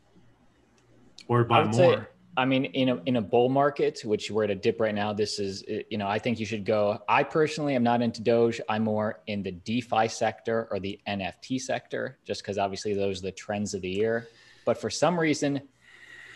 [1.29, 2.09] or I buy would say- more.
[2.37, 5.13] I mean, in a in a bull market, which we're at a dip right now,
[5.13, 7.03] this is you know I think you should go.
[7.09, 8.61] I personally am not into Doge.
[8.69, 13.23] I'm more in the DeFi sector or the NFT sector, just because obviously those are
[13.23, 14.29] the trends of the year.
[14.65, 15.63] But for some reason,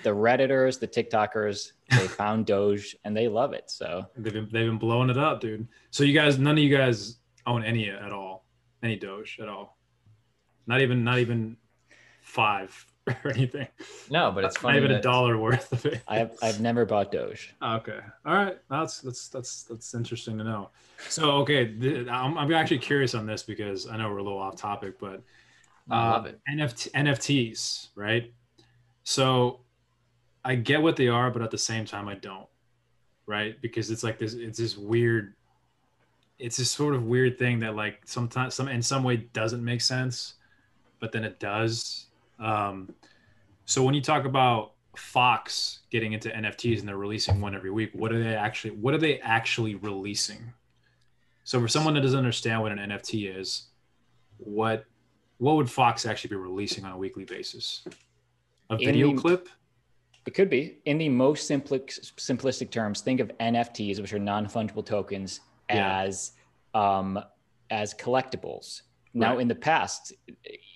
[0.02, 3.70] the redditors, the TikTokers, they found Doge and they love it.
[3.70, 5.66] So They've been, they've been blowing it up, dude.
[5.90, 8.44] So you guys, none of you guys own any at all,
[8.82, 9.78] any Doge at all.
[10.66, 11.56] Not even, not even
[12.22, 12.86] five
[13.24, 13.66] or anything.
[14.10, 16.02] no, but it's Not even a dollar worth of it.
[16.06, 17.54] I have I've never bought Doge.
[17.62, 17.98] Okay.
[18.24, 18.58] All right.
[18.70, 20.70] That's that's that's that's interesting to know.
[21.08, 24.38] So okay, th- I'm, I'm actually curious on this because I know we're a little
[24.38, 25.20] off topic, but
[25.90, 26.40] I uh, love it.
[26.48, 28.32] NFT, NFTs, right?
[29.02, 29.60] So
[30.44, 32.46] I get what they are, but at the same time, I don't,
[33.26, 33.60] right?
[33.60, 35.34] Because it's like this, it's this weird,
[36.38, 39.80] it's this sort of weird thing that like sometimes, some in some way doesn't make
[39.80, 40.34] sense,
[40.98, 42.06] but then it does.
[42.40, 42.92] Um,
[43.64, 47.90] so when you talk about Fox getting into NFTs and they're releasing one every week,
[47.94, 48.72] what are they actually?
[48.72, 50.52] What are they actually releasing?
[51.44, 53.68] So for someone that doesn't understand what an NFT is,
[54.38, 54.84] what
[55.38, 57.82] what would Fox actually be releasing on a weekly basis?
[58.70, 59.48] A video the- clip?
[60.26, 63.00] It could be in the most simplistic simplistic terms.
[63.00, 66.02] Think of NFTs, which are non fungible tokens, Yeah.
[66.02, 66.32] as
[66.74, 67.22] um,
[67.70, 68.82] as collectibles.
[69.14, 70.14] Now, in the past,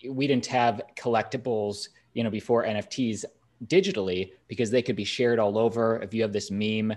[0.08, 1.88] we didn't have collectibles.
[2.12, 3.24] You know, before NFTs
[3.66, 6.00] digitally because they could be shared all over.
[6.02, 6.94] If you have this meme,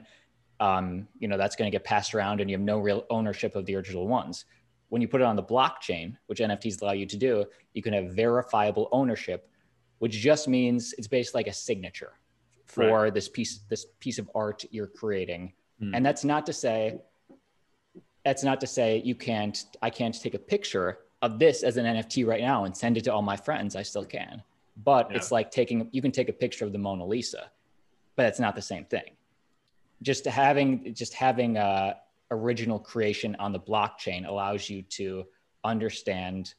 [0.59, 3.55] um, you know, that's going to get passed around and you have no real ownership
[3.55, 4.45] of the original ones.
[4.89, 7.93] When you put it on the blockchain, which NFTs allow you to do, you can
[7.93, 9.49] have verifiable ownership,
[9.99, 12.18] which just means it's basically like a signature
[12.69, 15.53] for this piece, this piece of art you're creating.
[15.79, 15.95] Hmm.
[15.95, 16.99] And that's not to say,
[18.23, 21.85] that's not to say you can't, I can't take a picture of this as an
[21.85, 23.75] NFT right now and send it to all my friends.
[23.75, 24.43] I still can.
[24.83, 25.17] But Yeah.
[25.17, 27.51] it's like taking, you can take a picture of the Mona Lisa,
[28.15, 29.11] but it's not the same thing.
[30.03, 31.97] Just having, just having a
[32.31, 35.25] original creation on the blockchain allows you to
[35.63, 36.53] understand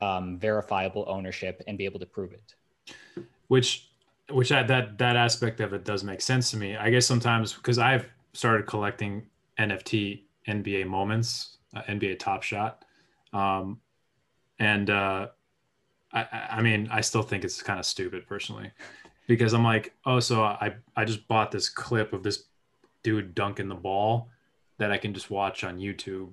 [0.00, 2.54] um, verifiable ownership and be able to prove it.
[3.48, 3.89] which
[4.32, 6.76] which I, that that aspect of it does make sense to me.
[6.76, 9.26] I guess sometimes because i've started collecting
[9.58, 12.84] nft nba moments uh, nba top shot.
[13.32, 13.80] Um
[14.58, 15.28] and uh
[16.12, 18.70] I, I mean i still think it's kind of stupid personally.
[19.26, 22.44] Because i'm like oh so i i just bought this clip of this
[23.02, 24.28] dude dunking the ball
[24.78, 26.30] that i can just watch on youtube.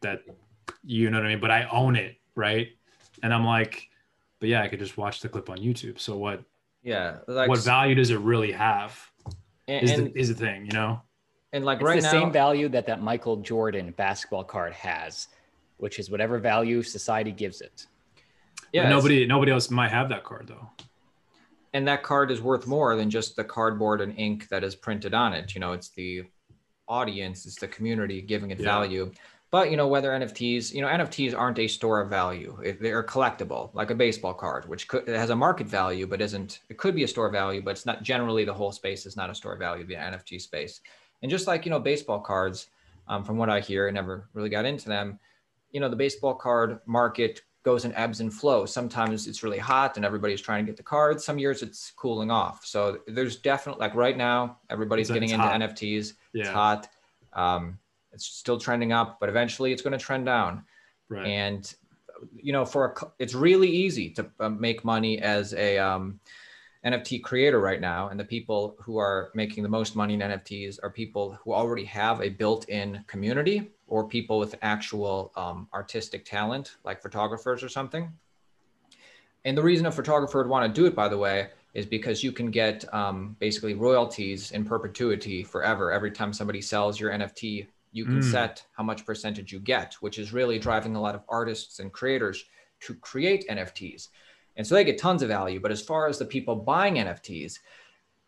[0.00, 0.22] That
[0.84, 1.40] you know what i mean?
[1.40, 2.68] But i own it right?
[3.22, 3.88] And i'm like
[4.40, 5.98] but yeah, I could just watch the clip on YouTube.
[5.98, 6.42] So what
[6.82, 8.98] Yeah, like what value does it really have?
[9.68, 11.00] and, Is and, the is the thing, you know?
[11.52, 15.28] and like It's right the now, same value that that Michael Jordan basketball card has,
[15.78, 17.86] which is whatever value society gives it.
[18.72, 20.68] yeah, nobody nobody else might have that card though.
[21.72, 25.14] and that card is worth more than just the cardboard and ink that is printed
[25.14, 25.54] on it.
[25.54, 26.24] You know, it's the
[26.86, 28.64] audience, it's the community giving it Yeah.
[28.66, 29.10] value.
[29.54, 32.58] But you know, whether NFTs, you know, NFTs aren't a store of value.
[32.64, 36.58] It- They're collectible, like a baseball card, which could has a market value, but isn't.
[36.68, 38.02] It could be a store value, but it's not.
[38.02, 39.84] Generally, the whole space is not a store value.
[39.86, 40.80] The NFT space,
[41.22, 42.66] and just like you know, baseball cards,
[43.06, 45.20] um, from what I hear, I never really got into them.
[45.70, 48.72] You know, the baseball card market goes in ebbs and flows.
[48.72, 51.24] Sometimes it's really hot and everybody's trying to get the cards.
[51.24, 52.66] Some years it's cooling off.
[52.66, 55.60] So there's definitely like right now, everybody's It's- getting into hot.
[55.60, 56.14] NFTs.
[56.34, 56.88] It's hot.
[57.34, 57.78] Um,
[58.14, 60.64] it's still trending up, but eventually it's going to trend down.
[61.08, 61.26] Right.
[61.26, 61.74] And
[62.36, 66.20] you know, for a, it's really easy to uh, make money as a um,
[66.84, 70.78] NFT creator right now, and the people who are making the most money in NFTs
[70.82, 76.76] are people who already have a built-in community or people with actual um, artistic talent,
[76.84, 78.12] like photographers or something.
[79.44, 82.22] And the reason a photographer would want to do it, by the way, is because
[82.22, 85.92] you can get um, basically royalties in perpetuity forever.
[85.92, 88.30] Every time somebody sells your NFT, you can Mm.
[88.30, 91.92] set how much percentage you get, which is really driving a lot of artists and
[91.92, 92.44] creators
[92.80, 94.08] to create NFTs.
[94.56, 95.60] And so they get tons of value.
[95.60, 97.60] But as far as the people buying NFTs,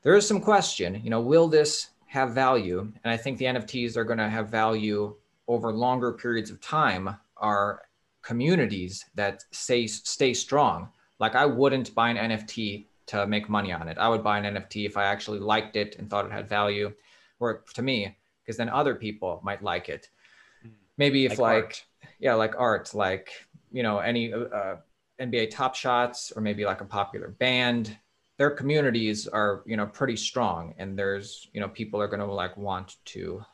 [0.03, 2.79] there is some question, you know, will this have value?
[3.03, 5.17] And I think the NFTs are going to have value
[5.49, 7.83] over longer periods of time are
[8.23, 10.91] communities that stay stay strong.
[11.19, 13.99] Like I wouldn't buy an NFT to make money on it.
[13.99, 16.93] I would buy an NFT if I actually liked it and thought it had value,
[17.41, 18.17] or to me,
[18.47, 20.09] because then other people might like it.
[20.97, 21.87] Maybe if Like like,
[22.21, 23.31] yeah, like art, like
[23.73, 24.77] you know any uh,
[25.21, 27.99] NBA Top Shots or maybe like a popular band.
[28.39, 32.27] Their communities are you know pretty strong, and there's you know people are going to
[32.27, 33.45] like want to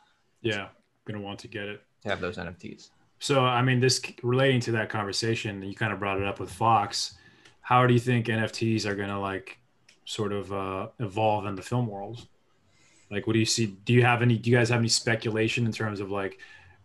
[0.43, 0.67] yeah.
[1.05, 1.81] Gonna want to get it.
[2.03, 2.89] To have those NFTs.
[3.19, 6.51] So I mean this relating to that conversation, you kind of brought it up with
[6.51, 7.15] Fox.
[7.61, 9.57] How do you think NFTs are gonna like
[10.05, 12.27] sort of uh evolve in the film world?
[13.13, 13.67] Like what do you see?
[13.85, 16.39] Do you have any do you guys have any speculation in terms of like,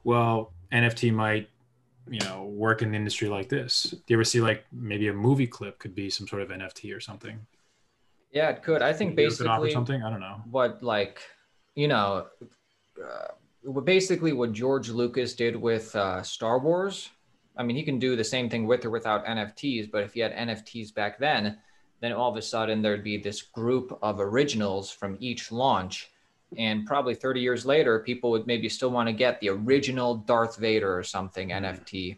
[0.04, 1.48] well, NFT might
[2.10, 3.82] you know work in the industry like this?
[3.90, 6.94] Do you ever see like maybe a movie clip could be some sort of nft
[6.94, 7.38] or something?
[8.30, 8.82] Yeah, it could.
[8.82, 10.02] I think could basically something?
[10.02, 10.42] I don't know.
[10.50, 11.20] what like
[11.74, 12.26] you know
[13.02, 17.10] uh, basically what george lucas did with uh, star wars.
[17.56, 20.20] I mean he can do the same thing with or without nfts but if he
[20.20, 21.58] had nfts back then
[22.00, 26.10] then all of a sudden there'd be this group of originals from each launch
[26.56, 30.56] and probably 30 years later people would maybe still want to get the original darth
[30.56, 32.16] vader or something nft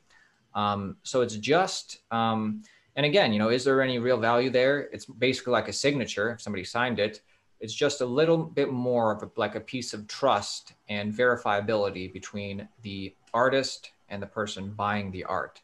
[0.55, 2.63] um, so it's just um,
[2.97, 4.89] and again you know is there any real value there?
[4.93, 7.23] It's basically like a signature if somebody signed it.
[7.61, 12.11] It's just a little bit more of a, like a piece of trust and verifiability
[12.13, 15.61] between the artist and the person buying the art.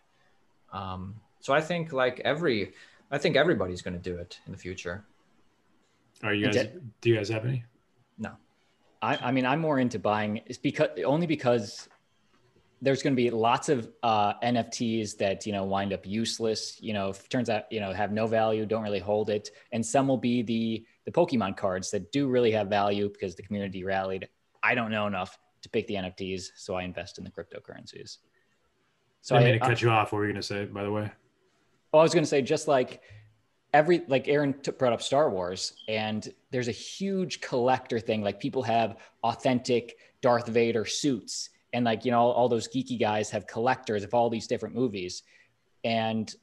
[0.73, 2.75] Um, so I think like every,
[3.11, 5.05] I think everybody's going to do it in the future.
[6.23, 6.69] are you guys
[7.01, 7.65] do you guys have any?
[8.19, 8.33] No,
[9.03, 11.89] I, I mean, I'm more into buying it's because only because
[12.83, 16.81] there's going to be lots of uh, NFTs that you know wind up useless.
[16.81, 19.85] You know, if- turns out you know have no value, don't really hold it, and
[19.85, 23.85] some will be the the Pokemon cards that do really have value because the community
[23.85, 24.29] rallied.
[24.63, 28.19] I don't know enough to pick the NFTs, so I invest in the cryptocurrencies.
[29.21, 30.67] So i I, mean to I, cut you off what were you going to say
[30.67, 31.11] by the way
[31.97, 33.01] well, I was going to say just like
[33.77, 38.23] every like Aaron t- brought up Star Wars, and there's a huge collector thing.
[38.23, 42.99] Like people have authentic Darth Vader suits, and like you know all, all those geeky
[42.99, 45.23] guys have collectors of all these different movies.
[45.85, 46.35] And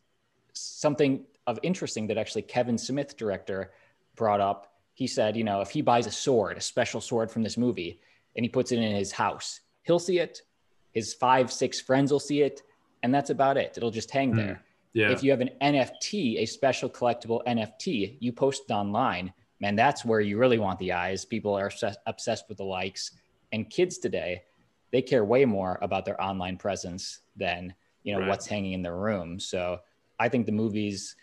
[0.53, 3.71] something of interesting that actually Kevin Smith, director,
[4.15, 4.71] brought up.
[4.93, 7.99] He said, you know, if he buys a sword, a special sword from this movie,
[8.35, 10.43] and he puts it in his house, he'll see it.
[10.91, 12.61] His five, six friends will see it,
[13.01, 13.73] and that's about it.
[13.75, 14.37] It'll just hang Hmm.
[14.37, 14.63] there.
[14.93, 15.11] Yeah.
[15.11, 20.05] If you have an NFT, a special collectible NFT, you post it online, man, that's
[20.05, 21.25] where you really want the eyes.
[21.25, 21.71] People are
[22.05, 23.11] obsessed with the likes.
[23.51, 24.43] And kids today,
[24.91, 28.29] they care way more about their online presence than, you know, Right.
[28.29, 29.39] what's hanging in their room.
[29.39, 29.79] So
[30.19, 31.15] I think the movies,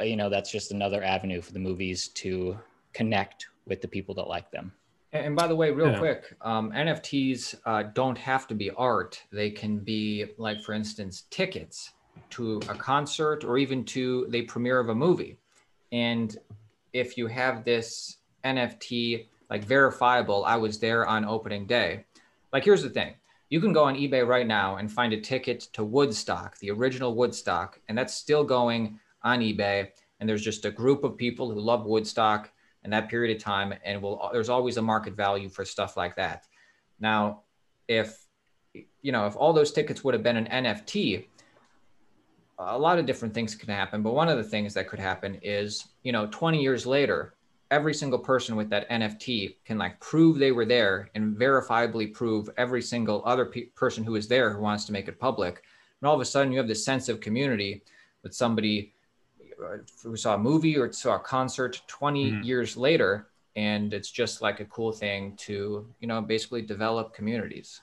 [0.00, 2.58] you know, that's just another avenue for the movies to
[2.94, 4.72] connect with the people that like them.
[5.12, 5.98] And, and by the way, real Yeah.
[5.98, 9.22] quick, um, NFTs uh, don't have to be art.
[9.30, 11.92] They can be, like, for instance, tickets
[12.30, 15.38] to a concert or even to the premiere of a movie.
[15.92, 16.36] And
[16.92, 22.04] if you have this NFT, like verifiable, I was there on opening day.
[22.52, 23.14] Like, here's the thing
[23.48, 27.14] you can go on eBay right now and find a ticket to Woodstock, the original
[27.14, 29.88] Woodstock, and that's still going on eBay.
[30.20, 32.52] And there's just a group of people who love Woodstock
[32.84, 36.16] in that period of time, and will there's always a market value for stuff like
[36.16, 36.46] that.
[36.98, 37.42] Now,
[37.88, 38.26] if
[39.02, 41.26] you know, if all those tickets would have been an NFT,
[42.60, 44.02] a lot of different things can happen.
[44.02, 47.34] But one of the things that could happen is, you know, 20 years later,
[47.70, 52.50] every single person with that NFT can like prove they were there and verifiably prove
[52.56, 55.62] every single other pe- person who is there who wants to make it public.
[56.00, 57.82] And all of a sudden, you have this sense of community
[58.22, 58.92] with somebody
[59.62, 62.44] uh, who saw a movie or saw a concert 20 Mhm.
[62.44, 63.28] years later.
[63.56, 67.80] And it's just like a cool thing to, you know, basically develop communities.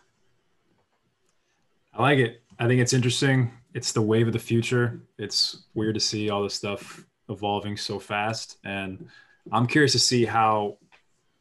[1.94, 2.42] I like it.
[2.60, 3.52] I think it's interesting.
[3.78, 5.00] It's the wave of the future.
[5.20, 8.58] It's weird to see all this stuff evolving so fast.
[8.66, 9.08] And
[9.52, 10.80] I'm curious to see how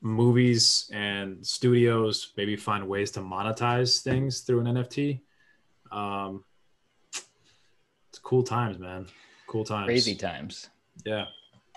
[0.02, 5.20] movies and studios maybe find ways to monetize things through an NFT.
[5.90, 6.44] Um,
[8.10, 9.06] it's cool times, man.
[9.46, 9.86] Cool times.
[9.86, 10.68] Crazy times.
[11.06, 11.24] Yeah.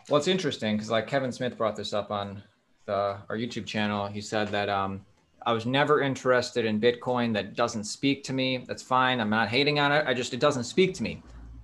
[0.10, 2.44] Well, it's interesting because like Kevin Smith brought this up on
[2.86, 4.08] the our YouTube channel.
[4.08, 5.06] He said that um,
[5.46, 7.34] I was never interested in Bitcoin.
[7.34, 8.64] That doesn't speak to me.
[8.68, 9.20] That's fine.
[9.20, 10.06] I'm not hating on it.
[10.08, 11.22] I just it doesn't speak to me.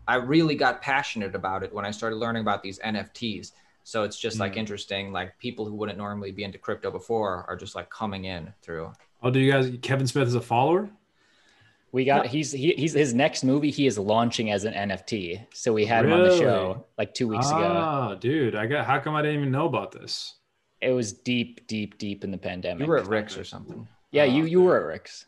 [0.08, 3.52] I really got passionate about it when I started learning about these NFTs.
[3.84, 4.58] So it's just like Mm.
[4.58, 5.12] interesting.
[5.12, 8.92] Like people who wouldn't normally be into crypto before are just like coming in through.
[9.22, 9.72] Oh, do you guys?
[9.82, 10.90] Kevin Smith is a follower.
[11.92, 15.46] We got he's he, he's his next movie he is launching as an NFT.
[15.54, 17.60] So we had him on the show like two weeks ago.
[17.62, 18.86] Ah, dude, I got.
[18.86, 20.36] How come I didn't even know about this?
[20.86, 22.82] It was deep, deep, deep in the pandemic.
[22.86, 23.88] You were at Rick's or something.
[24.12, 25.26] yeah, you you were at Rick's.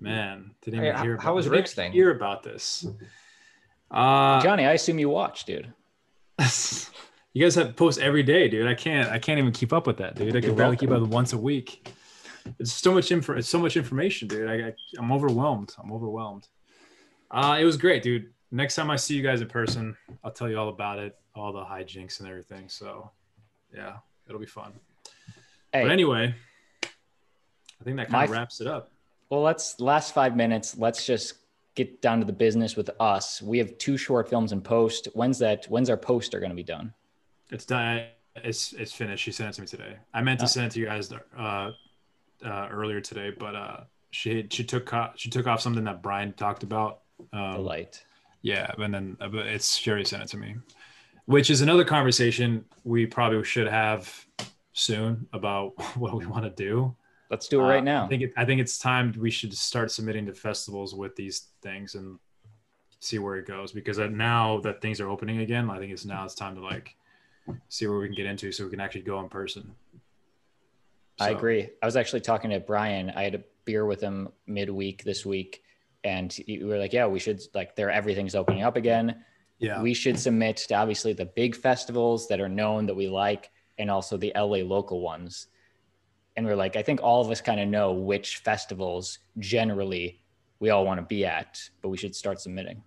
[0.00, 1.16] Man, didn't Hey, even how- hear.
[1.16, 1.92] how about- was didn't Rick's thing?
[1.92, 2.86] Hear about this?
[3.90, 5.72] Uh, Johnny, I assume you watched, dude.
[7.32, 8.66] you guys have post every day, dude.
[8.66, 9.08] I can't.
[9.10, 10.28] I can't even keep up with that, dude.
[10.30, 11.92] I You're can barely keep up with once a week.
[12.58, 13.36] It's so much info.
[13.36, 14.48] It's so much information, dude.
[14.48, 15.74] I, I I'm overwhelmed.
[15.78, 16.48] I'm overwhelmed.
[17.30, 18.32] Uh, it was great, dude.
[18.50, 21.52] Next time I see you guys in person, I'll tell you all about it, all
[21.52, 22.68] the hijinks and everything.
[22.68, 23.10] So,
[23.72, 23.98] yeah,
[24.30, 24.72] it'll be fun.
[25.72, 26.34] Hey, But anyway,
[26.82, 28.90] I think that My kind of wraps it up.
[29.28, 30.76] well, let's last five minutes.
[30.78, 31.34] Let's just
[31.74, 33.42] get down to the business with us.
[33.42, 35.08] We have two short films in post.
[35.14, 35.66] When's that?
[35.66, 36.92] When's our poster going to be done?
[37.50, 38.04] It's done.
[38.36, 39.24] It's it's finished.
[39.24, 39.96] She sent it to me today.
[40.14, 40.48] I meant to Oh.
[40.48, 41.72] send it to you guys uh,
[42.44, 43.80] uh, earlier today, but uh,
[44.12, 47.00] she she took she took off something that Brian talked about.
[47.32, 48.02] The Um, light.
[48.42, 50.54] yeah, and then uh, it's she already sent it to me,
[51.30, 54.26] which is another conversation we probably should have
[54.72, 56.94] soon about what we want to do.
[57.30, 58.04] Let's do it Uh, right now.
[58.04, 61.50] I think it, I think it's time we should start submitting to festivals with these
[61.62, 62.18] things and
[62.98, 66.04] see where it goes because uh, now that things are opening again, I think it's
[66.04, 66.96] now it's time to like
[67.68, 69.72] see where we can get into so we can actually go in person.
[71.20, 71.68] I agree.
[71.80, 73.10] I was actually talking to Brian.
[73.14, 75.62] I had a beer with him midweek this week,
[76.02, 77.90] and we were like, "Yeah, we should like there.
[77.90, 79.22] Everything's opening up again.
[79.60, 79.80] Yeah.
[79.80, 83.90] We should submit to obviously the big festivals that are known that we like, and
[83.90, 85.46] also the LA local ones."
[86.36, 90.20] And we're like, I think all of us kind of know which festivals generally
[90.58, 92.82] we all want to be at, but we should start submitting.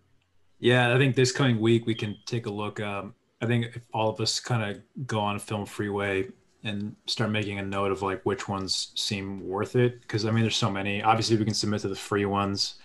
[0.60, 2.80] Yeah, I think this coming week we can take a look.
[2.80, 6.30] Um, I think if all of us kind of go on Film Freeway
[6.64, 10.44] and start making a note of like which ones seem worth it, because I mean,
[10.44, 11.04] there's so many.
[11.04, 12.76] Obviously, we can submit to the free ones,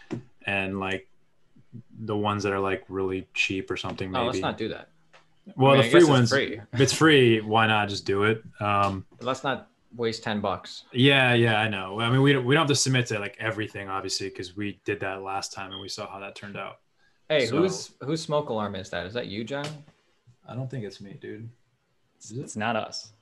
[0.46, 1.06] and like
[2.04, 4.10] the ones that are like really cheap or something.
[4.10, 4.20] Maybe.
[4.24, 4.88] No, let's not do that.
[5.56, 6.30] well, I mean, the free guess it's ones.
[6.30, 6.60] free.
[6.72, 8.42] If it's free, why not just do it?
[8.60, 10.84] Um, Let's not waste 10 bucks.
[10.92, 11.98] yeah, yeah, I know.
[12.00, 14.78] I mean, we don't, we don't have to submit to like everything, obviously, because we
[14.84, 16.78] did that last time and we saw how that turned out.
[17.28, 19.06] Hey, So- whose whose smoke alarm is that?
[19.06, 19.66] Is that you, John?
[20.46, 21.48] I don't think it's me, dude.
[22.16, 23.12] It's, it's not us.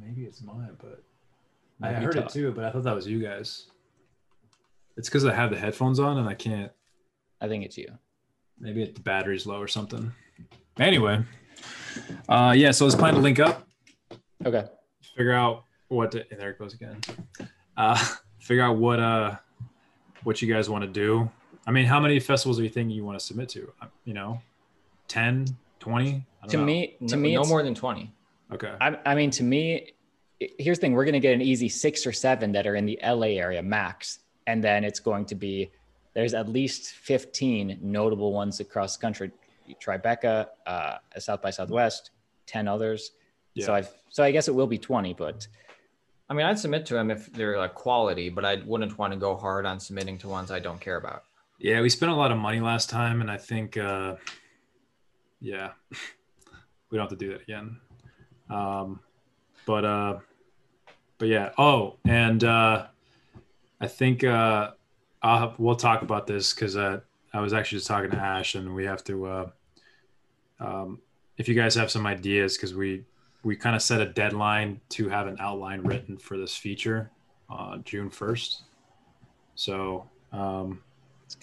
[0.00, 1.02] Maybe it's mine, but
[1.80, 3.66] I Maybe heard it too, but I thought that was you guys.
[4.96, 6.70] It's because I have the headphones on and I can't.
[7.40, 7.88] I think it's you.
[8.58, 10.12] Maybe the battery's low or something.
[10.78, 11.22] Anyway,
[12.28, 12.70] uh, yeah.
[12.70, 13.66] So let's plan to link up,
[14.44, 14.64] Okay.
[15.16, 16.12] figure out what.
[16.12, 16.96] To, and there it goes again.
[17.76, 17.96] Uh,
[18.38, 19.36] figure out what uh,
[20.22, 21.28] what you guys want to do.
[21.66, 23.72] I mean, how many festivals are you thinking you want to submit to?
[23.80, 24.40] Uh, You know,
[25.08, 25.46] 10,
[25.80, 26.08] 20?
[26.08, 26.64] I don't To know.
[26.64, 28.12] me, to no, me, no more than 20.
[28.52, 28.72] Okay.
[28.80, 29.92] I, I mean, to me,
[30.58, 32.84] here's the thing: we're going to get an easy six or seven that are in
[32.86, 35.70] the LA area max, and then it's going to be
[36.14, 39.32] there's at least 15 notable ones across the country.
[39.82, 42.10] Tribeca, uh, South by Southwest,
[42.46, 43.12] 10 others.
[43.54, 43.66] Yeah.
[43.66, 43.78] So Yeah.
[43.78, 45.48] I so I guess it will be 20, but
[46.30, 49.18] I mean, I'd submit to them if they're like quality, but I wouldn't want to
[49.18, 51.24] go hard on submitting to ones I don't care about.
[51.58, 54.16] Yeah, we spent a lot of money last time, and I think, uh,
[55.40, 55.72] yeah,
[56.90, 57.78] we don't have to do that again.
[58.50, 59.00] Um,
[59.66, 60.18] but, uh,
[61.18, 61.52] but yeah.
[61.58, 62.86] Oh, and uh,
[63.84, 64.70] I think uh,
[65.22, 67.00] have, we'll talk about this because uh,
[67.34, 69.26] I was actually just talking to Ash, and we have to.
[69.26, 69.50] Uh,
[70.58, 71.00] um,
[71.36, 73.04] if you guys have some ideas, because we
[73.42, 77.10] we kind of set a deadline to have an outline written for this feature,
[77.50, 78.62] uh, June first.
[79.54, 80.08] So.
[80.32, 80.82] Um,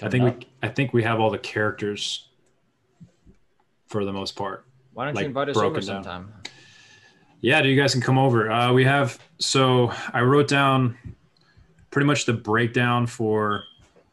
[0.01, 0.39] I think up.
[0.39, 2.27] we I think we have all the characters
[3.87, 4.65] for the most part.
[4.93, 5.83] Why don't Like, you invite us over down.
[5.83, 6.33] sometime?
[7.41, 8.49] Yeah, do you guys can come over.
[8.49, 10.97] Uh, we have so I wrote down
[11.91, 13.63] pretty much the breakdown for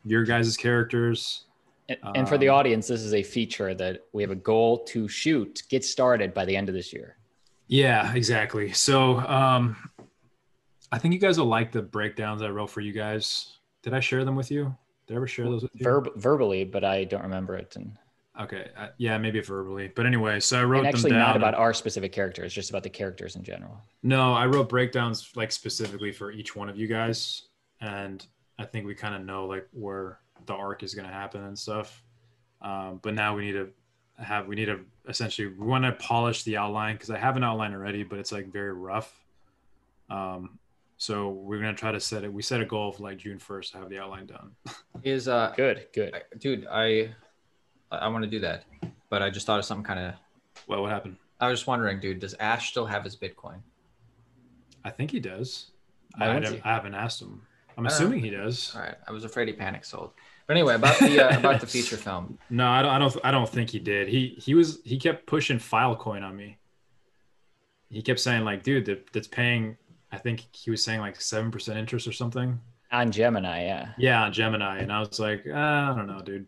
[0.05, 1.45] your guys' characters.
[1.89, 4.85] And, and for the Um, audience, this is a feature that we have a goal
[4.85, 7.16] to shoot, get started by the end of this year.
[7.68, 8.72] Yeah, exactly.
[8.72, 9.76] So um,
[10.93, 13.55] I think you guys will like the breakdowns I wrote for you guys.
[13.83, 14.74] Did I share them with you?
[15.07, 15.85] Did I ever share those with you?
[15.85, 17.74] Verb, verbally, but I don't remember it.
[17.76, 17.97] And,
[18.41, 18.68] Okay.
[18.76, 19.91] Uh, yeah, maybe verbally.
[19.93, 21.29] But anyway, so I wrote and actually, them down.
[21.29, 23.83] not about our specific characters, just about the characters in general.
[24.05, 27.43] No, I wrote breakdowns like specifically for each one of you guys,
[27.81, 28.24] and
[28.59, 31.59] I think we kind of know like where the arc is going to happen and
[31.59, 32.03] stuff.
[32.62, 33.70] Um, but now we need to
[34.22, 37.45] have we need to essentially we want to polish the outline because I have an
[37.45, 39.12] outline already, but it's like very rough.
[40.11, 40.59] Um,
[40.97, 42.33] so we're gonna try to set it.
[42.33, 44.51] We set a goal of like June first to have the outline done.
[45.05, 46.14] Is uh, Good, good.
[46.14, 47.11] I- dude, I
[47.93, 48.64] I want to do that,
[49.09, 50.14] but I just thought of something kind of.
[50.66, 51.16] Well, what happened?
[51.41, 53.61] I was just wondering, dude, does Ash still have his Bitcoin?
[54.85, 55.70] I think he does.
[56.18, 57.43] I I, don't haven't, see- I haven't asked him.
[57.79, 58.72] I'm I don't assuming he does.
[58.74, 60.11] All right, I was afraid he panic sold.
[60.47, 62.39] But anyway, about the uh, about the feature film.
[62.51, 62.91] No, I don't.
[62.91, 63.16] I don't.
[63.24, 64.09] I don't think he did.
[64.09, 64.81] He he was.
[64.85, 66.59] He kept pushing Filecoin on me.
[67.91, 69.76] He kept saying like, "Dude, that, that's paying."
[70.11, 72.59] I think he was saying like seven percent interest or something.
[72.91, 73.89] On Gemini, yeah.
[73.99, 76.47] Yeah, on Gemini, and I was like, ah, I don't know, dude.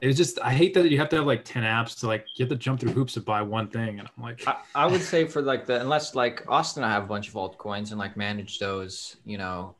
[0.00, 2.26] It was just I hate that you have to have like ten apps to like
[2.36, 4.86] you have to jump through hoops to buy one thing, and I'm like, I, I
[4.86, 7.98] would say for like the unless like Austin, I have a bunch of altcoins and
[7.98, 9.16] like manage those.
[9.24, 9.74] You know,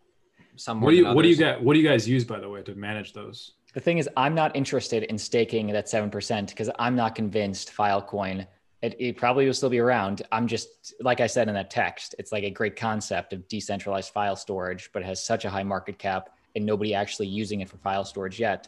[0.57, 0.81] some.
[0.81, 1.57] what do you what do you others.
[1.57, 1.63] got?
[1.63, 3.53] What do you guys use by the way to manage those?
[3.75, 8.47] The thing is, I'm not interested in staking that 7% because I'm not convinced Filecoin,
[8.81, 10.23] it, it probably will still be around.
[10.33, 14.15] I'm just, like I said in that text, it's like a great concept of decentralized
[14.15, 17.69] file storage, but it has such a high market cap and nobody actually using it
[17.69, 18.67] for file storage yet.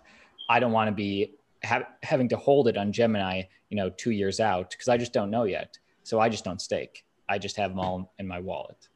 [0.51, 4.11] I don't want to be ha- having to hold it on Gemini, you know, two
[4.11, 5.79] years out because I just don't know yet.
[6.03, 7.07] So I just don't stake.
[7.31, 8.89] I just have them all in my wallet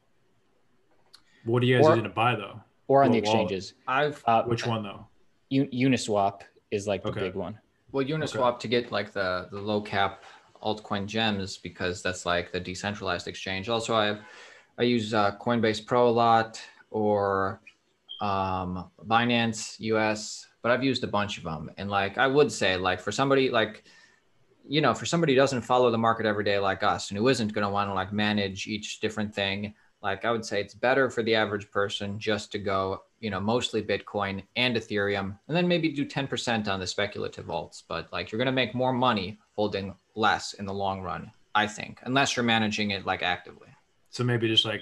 [1.45, 2.61] What are you guys Or- using to buy though?
[2.87, 3.73] Or on the exchanges.
[3.87, 5.07] I've Uh, Which one though?
[5.51, 7.19] Uniswap is like the Okay.
[7.21, 7.59] big one.
[7.91, 10.23] well Uniswap to get like the the low cap
[10.63, 13.69] altcoin gems because that's like the decentralized exchange.
[13.69, 14.19] Also, I
[14.77, 17.61] I use uh, Coinbase Pro a lot or
[18.21, 21.69] um, Binance US, but I've used a bunch of them.
[21.77, 23.83] And like I would say, like for somebody like
[24.65, 27.27] you know, for somebody who doesn't follow the market every day like us and who
[27.27, 29.73] isn't going to want to like manage each different thing,
[30.03, 33.39] like I would say it's better for the average person just to go, you know,
[33.39, 37.81] mostly Bitcoin and Ethereum, and then maybe do 10% on the speculative alts.
[37.87, 41.67] But like you're going to make more money holding less in the long run, I
[41.67, 43.69] think, unless you're managing it like actively.
[44.09, 44.81] So maybe just like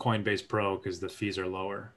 [0.00, 1.92] Coinbase Pro because the fees are lower,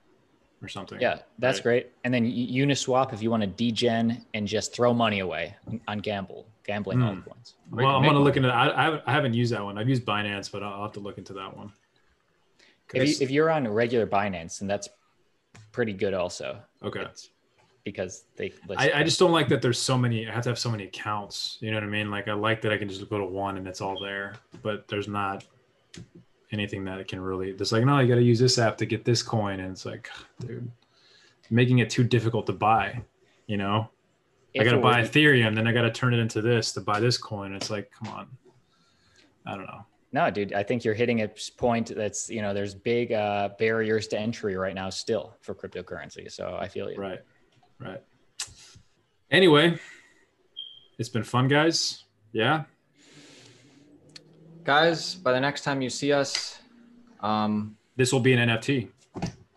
[0.62, 1.00] or something.
[1.00, 1.64] Yeah, that's Right.
[1.64, 1.88] great.
[2.04, 5.56] And then Uniswap, if you want to degen and just throw money away
[5.88, 7.06] on gamble, gambling Hmm.
[7.08, 7.54] altcoins.
[7.70, 8.50] Where Well, I'm gonna look into.
[8.50, 9.78] I, I haven't I haven't used that one.
[9.78, 11.72] I've used Binance, but I'll, I'll have to look into that one.
[12.94, 14.90] If, you, if you're on regular Binance, and that's
[15.72, 16.60] pretty good also.
[16.84, 17.02] okay.
[17.02, 17.30] It's
[17.86, 20.28] because they list I, I just don't like that there's so many.
[20.28, 21.58] I have to have so many accounts.
[21.62, 22.12] You know what I mean?
[22.12, 24.88] Like I like that I can just go to one and it's all there, but
[24.88, 25.46] there's not
[26.52, 27.52] anything that can really.
[27.52, 29.86] It's like no, you got to use this app to get this coin, and it's
[29.86, 30.10] like,
[30.40, 30.70] dude,
[31.50, 33.02] making it too difficult to buy.
[33.48, 33.90] You know?
[34.60, 37.54] I gotta buy Ethereum, then I gotta turn it into this to buy this coin.
[37.54, 38.28] It's like, come on.
[39.46, 39.86] I don't know.
[40.12, 44.08] No, dude, I think you're hitting a point that's, you know, there's big uh, barriers
[44.08, 46.32] to entry right now still for cryptocurrency.
[46.32, 46.98] So I feel you.
[46.98, 47.20] Right.
[47.80, 48.02] Right.
[49.30, 49.80] Anyway,
[50.98, 52.06] it's been fun, guys.
[52.32, 52.64] Yeah.
[54.64, 56.60] Guys, by the next time you see us,
[57.22, 58.90] um, This will be an NFT.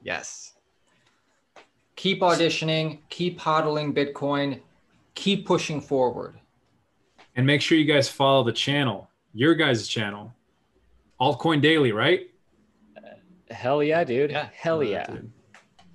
[0.03, 0.55] yes.
[1.97, 4.61] Keep auditioning, keep hodling Bitcoin,
[5.15, 6.35] keep pushing forward.
[7.37, 10.35] And make sure you guys follow the channel, your guys' channel.
[11.23, 12.29] Altcoin Daily, right?
[12.97, 14.33] Uh, hell yeah, dude.
[14.33, 14.49] Yeah.
[14.53, 15.07] Hell yeah.
[15.07, 15.31] dude.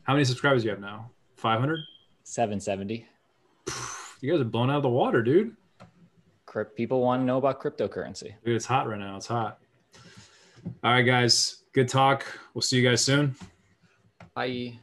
[0.03, 1.11] How many subscribers do you have now?
[1.35, 1.77] 500?
[2.23, 3.05] 770.
[4.21, 5.57] You guys are blown out of the water, dude.
[6.45, 8.35] Crypt people want to know about cryptocurrency.
[8.45, 9.17] Dude, it's hot right now.
[9.17, 9.59] It's hot.
[10.81, 11.63] All right, guys.
[11.73, 12.25] Good talk.
[12.53, 13.35] We'll see you guys soon.
[14.33, 14.79] Bye.